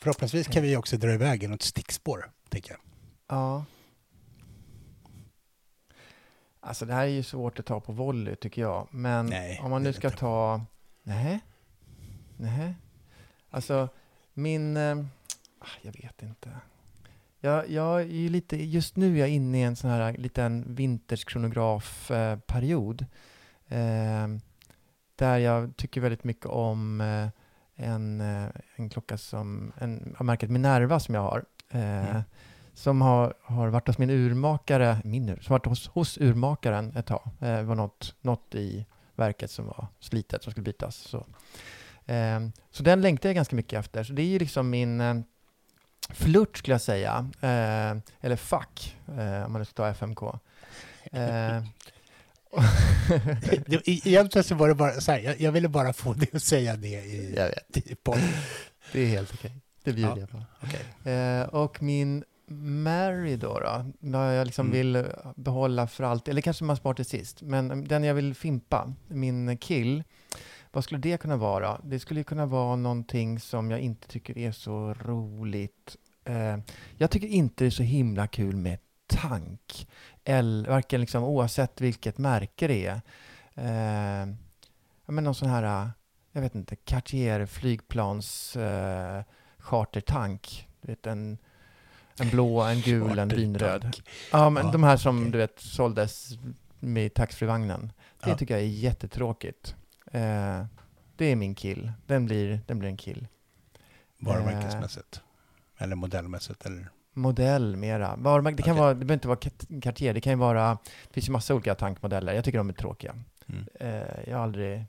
[0.00, 2.80] Förhoppningsvis kan vi också dra iväg något stickspår, tänker jag.
[3.28, 3.64] Ja.
[6.60, 8.88] Alltså det här är ju svårt att ta på volley tycker jag.
[8.90, 10.60] Men nej, om man nu ska ta...
[11.02, 11.40] Nej.
[12.36, 12.74] Nej.
[13.50, 13.88] Alltså
[14.34, 14.76] min...
[14.76, 15.04] Eh, ah,
[15.82, 16.50] jag vet inte.
[17.40, 23.06] Jag, jag är lite, just nu är jag inne i en sån här liten vinterskronografperiod.
[23.68, 24.28] Eh, eh,
[25.16, 27.28] där jag tycker väldigt mycket om eh,
[27.74, 28.46] en, eh,
[28.76, 31.44] en klocka som, en, av märket Minerva som jag har.
[31.70, 32.22] Eh, mm
[32.78, 37.06] som har, har varit hos min urmakare, min ur, som varit hos, hos urmakaren ett
[37.06, 37.30] tag.
[37.40, 40.96] Eh, det var något, något i verket som var slitet som skulle bytas.
[40.96, 41.26] Så,
[42.12, 42.40] eh,
[42.70, 44.04] så den längtar jag ganska mycket efter.
[44.04, 45.14] Så det är ju liksom min eh,
[46.08, 47.30] flört skulle jag säga.
[47.40, 50.22] Eh, eller fuck, eh, om man nu ska ta FMK.
[51.12, 51.62] Eh,
[53.84, 56.76] Egentligen så var det bara så här, jag, jag ville bara få dig att säga
[56.76, 57.76] det i, Jag vet.
[57.76, 58.28] i podden.
[58.92, 59.52] Det är helt okej.
[59.84, 60.18] Det bjuder Ja.
[60.18, 60.42] jag på.
[60.62, 61.12] Okej.
[61.14, 64.78] Eh, och min Mary då, då vad jag liksom Mm.
[64.78, 65.04] vill eh,
[65.36, 69.58] behålla för alltid, eller kanske man sparar till sist, men den jag vill fimpa, min
[69.58, 70.04] kill,
[70.72, 71.80] vad skulle det kunna vara?
[71.84, 75.96] Det skulle kunna vara någonting som jag inte tycker är så roligt.
[76.24, 76.56] Eh,
[76.96, 79.88] jag tycker inte det är så himla kul med tank,
[80.24, 83.00] eller varken liksom oavsett vilket märke det är.
[83.54, 84.28] Eh,
[85.06, 85.90] men någon sån här,
[86.32, 89.22] jag vet inte, Cartier flygplans eh,
[89.58, 90.68] chartertank.
[90.80, 91.38] Du vet, en,
[92.20, 93.96] en blå, en gul, en vinröd.
[94.32, 95.30] Ja, men Ja, de här som okej.
[95.32, 96.30] du vet såldes
[96.80, 97.92] med taxfree-vagnen.
[98.24, 98.36] Det Ja.
[98.36, 99.74] tycker jag är jättetråkigt.
[100.12, 100.64] Eh,
[101.16, 101.92] det är min kill.
[102.06, 103.26] Den blir, den blir en kill.
[104.18, 105.20] Varumärkesmässigt.
[105.78, 106.66] Eller modellmässigt.
[106.66, 108.16] Eller, Modell mera.
[108.16, 108.80] Varumärke, det kan Okej.
[108.80, 110.78] vara, det behöver inte vara Cartier, det kan ju vara,
[111.08, 112.32] det finns ju massa olika tankmodeller.
[112.32, 113.14] Jag tycker de är tråkiga.
[113.46, 113.64] mm.
[113.74, 114.84] Eh, jag har aldrig,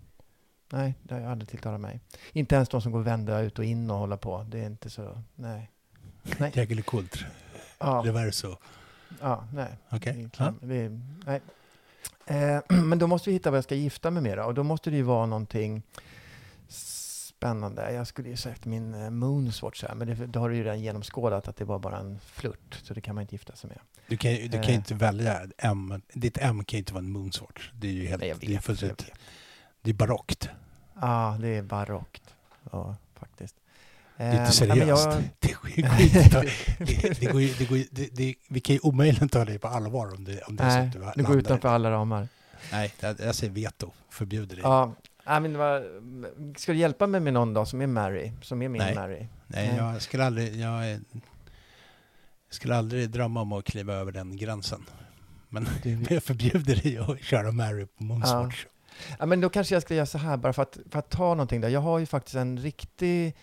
[0.71, 1.99] nej, det har aldrig tilltalat mig.
[2.33, 4.43] Inte ens de som går vända ut och in och hålla på.
[4.49, 5.71] Det är inte så, nej.
[6.37, 6.51] Nej.
[6.55, 7.25] Jägerlig Kult.
[7.79, 8.55] Ja, Reverso.
[9.21, 9.77] ja nej.
[9.89, 10.13] Okej.
[10.13, 10.29] Det är Ja.
[10.29, 11.41] klam- det är- nej.
[12.29, 14.43] Eh, men då måste vi hitta vad jag ska gifta mig med då.
[14.43, 15.83] Och då måste det ju vara någonting
[16.67, 17.91] spännande.
[17.93, 20.79] Jag skulle ju sagt min eh, Moonswatch här, men det, då har du ju redan
[20.81, 23.79] genomskådat att det var bara en flört, så det kan man inte gifta sig med.
[24.07, 24.75] Du kan, ju- du kan ju Eh.
[24.75, 26.01] inte välja M.
[26.13, 27.69] Ditt M kan ju inte vara en Moonswatch.
[27.73, 29.19] Det är ju helt, Nej, jag det är vet, fullständigt, vet.
[29.81, 30.49] det är barockt.
[31.01, 32.35] Ja, det är barockt.
[32.71, 33.55] Ja, faktiskt.
[34.19, 35.05] Det är inte Eh, ja, men seriöst.
[35.05, 35.81] jag- Det går ju
[37.01, 40.13] det, det går ju, det det, det, vi kan ju omöjligen ta dig på allvar
[40.15, 42.27] om det, om det är så Nej, att du det går utanför alla ramar.
[42.71, 43.91] Nej, jag, säger veto.
[44.09, 44.63] Förbjuder dig.
[44.63, 44.93] Ja,
[45.25, 45.83] nej, men det var,
[46.57, 48.31] ska du hjälpa mig med någon då som är Mary?
[48.41, 48.95] Som är min Nej.
[48.95, 49.27] Mary?
[49.47, 49.75] Nej, Nej.
[49.77, 50.55] jag skulle aldrig...
[50.55, 51.01] Jag, jag
[52.49, 54.85] skulle aldrig drömma om att kliva över den gränsen.
[55.49, 55.67] Men
[56.09, 58.65] jag förbjuder dig att köra Mary på Moonswatch.
[59.19, 61.29] Ja, men då kanske jag ska göra så här, bara för att, för att ta
[61.29, 61.69] någonting där.
[61.69, 63.35] Jag har ju faktiskt en riktig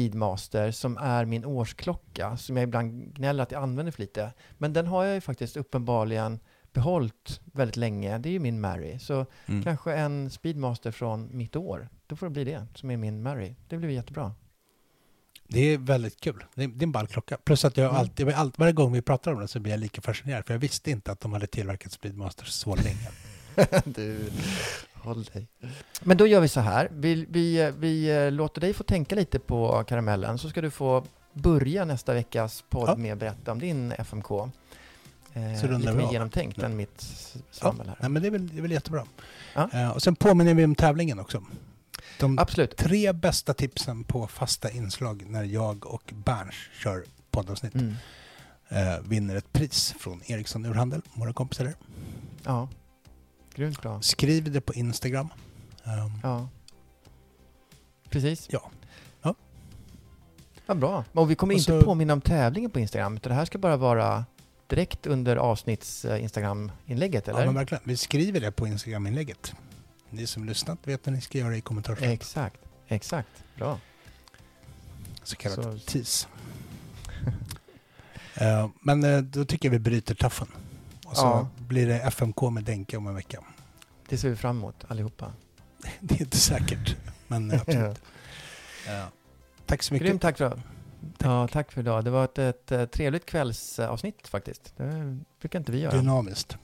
[0.00, 4.32] Speedmaster som är min årsklocka, som jag ibland gnäller att jag använder för lite.
[4.58, 6.40] Men den har jag ju faktiskt uppenbarligen
[6.72, 8.18] behållit väldigt länge.
[8.18, 8.98] Det är ju min Mary.
[8.98, 9.62] Så Mm.
[9.62, 11.88] kanske en Speedmaster från mitt år.
[12.06, 13.54] Då får det bli det, som är min Mary.
[13.68, 14.34] Det blir jättebra.
[15.48, 16.44] Det är väldigt kul.
[16.54, 17.36] Det är, det är en ball klocka.
[17.44, 17.96] Plus att jag Mm.
[17.96, 20.46] alltid, allt, varje gång vi pratar om den så blir jag lika fascinerad.
[20.46, 23.08] För jag visste inte att de hade tillverkat Speedmasters så länge.
[23.84, 24.30] du,
[25.06, 25.48] håll dig.
[26.02, 26.88] Men då gör vi så här.
[26.92, 31.04] Vi, vi, vi eh, låter dig få tänka lite på karamellen, så ska du få
[31.32, 32.96] börja nästa veckas podd Ja.
[32.96, 34.30] med att berätta om din FMK.
[34.30, 38.58] Eh, Så lite mer genomtänkt än mitt s- svammel Nej, men det är väl, det
[38.58, 39.04] är väl jättebra.
[39.54, 39.70] Ja.
[39.72, 41.42] Eh, och sen påminner vi om tävlingen också.
[42.20, 42.76] De Absolut.
[42.76, 47.94] tre bästa tipsen på fasta inslag när jag och Berns kör poddavsnitt Mm.
[48.68, 51.74] eh, vinner ett pris från Ericsson Urhandel, våra kompisar där.
[52.44, 52.68] Ja.
[53.56, 54.02] Grymt bra.
[54.02, 55.28] Skriv det på Instagram.
[55.84, 56.48] Um, Ja.
[58.10, 58.46] Precis.
[58.50, 58.70] Ja.
[59.22, 59.34] Ja.
[60.66, 61.04] Vad bra.
[61.12, 63.58] Och vi kommer Och inte så- påminna om tävlingen på Instagram, utan det här ska
[63.58, 64.24] bara vara
[64.66, 67.40] direkt under avsnitts eh, Instagram-inlägget, eller?
[67.40, 67.82] ja, men verkligen.
[67.86, 69.54] Vi skriver det på Instagram-inlägget.
[70.10, 72.20] Ni som lyssnat vet vad ni ska göra i kommentarsfältet.
[72.20, 72.60] Exakt.
[72.88, 73.28] Exakt.
[73.56, 73.80] Bra.
[75.22, 76.28] Så kallat Så- tease.
[78.34, 80.48] Eh, men eh, då tycker jag vi bryter taffen.
[81.06, 81.48] Och så Ja.
[81.58, 83.44] blir det FMK med Denke om en vecka.
[84.08, 85.32] Det ser vi fram emot, allihopa.
[86.00, 86.96] Det är inte säkert,
[87.26, 88.00] men absolut.
[88.86, 89.06] Ja.
[89.66, 90.06] Tack så mycket.
[90.08, 90.62] Grymt, tack för,
[91.18, 92.04] ja, tack för idag.
[92.04, 94.72] Det var ett, ett, eh, trevligt kvällsavsnitt faktiskt.
[94.76, 95.96] Det brukar inte vi göra.
[95.96, 96.56] Dynamiskt.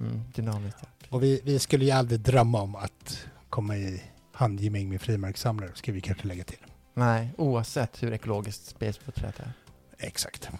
[0.00, 0.88] Mm, dynamiskt, ja.
[1.08, 4.02] Och vi, vi skulle ju aldrig drömma om att komma i
[4.32, 6.58] handgemäng med frimärkssamlare, ska vi kanske lägga till.
[6.94, 9.52] Nej, oavsett hur ekologiskt spaceporträtt är.
[9.98, 10.50] Exakt.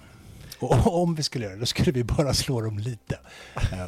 [0.66, 3.18] Och om vi skulle göra det, då skulle vi bara slå dem lite.
[3.72, 3.86] Eh,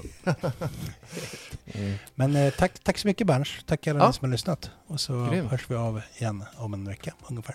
[1.75, 1.95] Mm.
[2.15, 3.49] Men eh, tack, tack så mycket Berns.
[3.67, 4.07] Tack alla Ja.
[4.07, 4.71] ni som har lyssnat.
[4.87, 5.51] Och så Grymt.
[5.51, 7.55] hörs vi av igen om en vecka ungefär.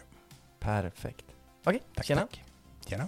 [0.60, 1.26] Perfekt.
[1.66, 2.22] Okej, Tack, tjena.
[2.22, 2.44] tack.
[2.88, 3.08] Tjena.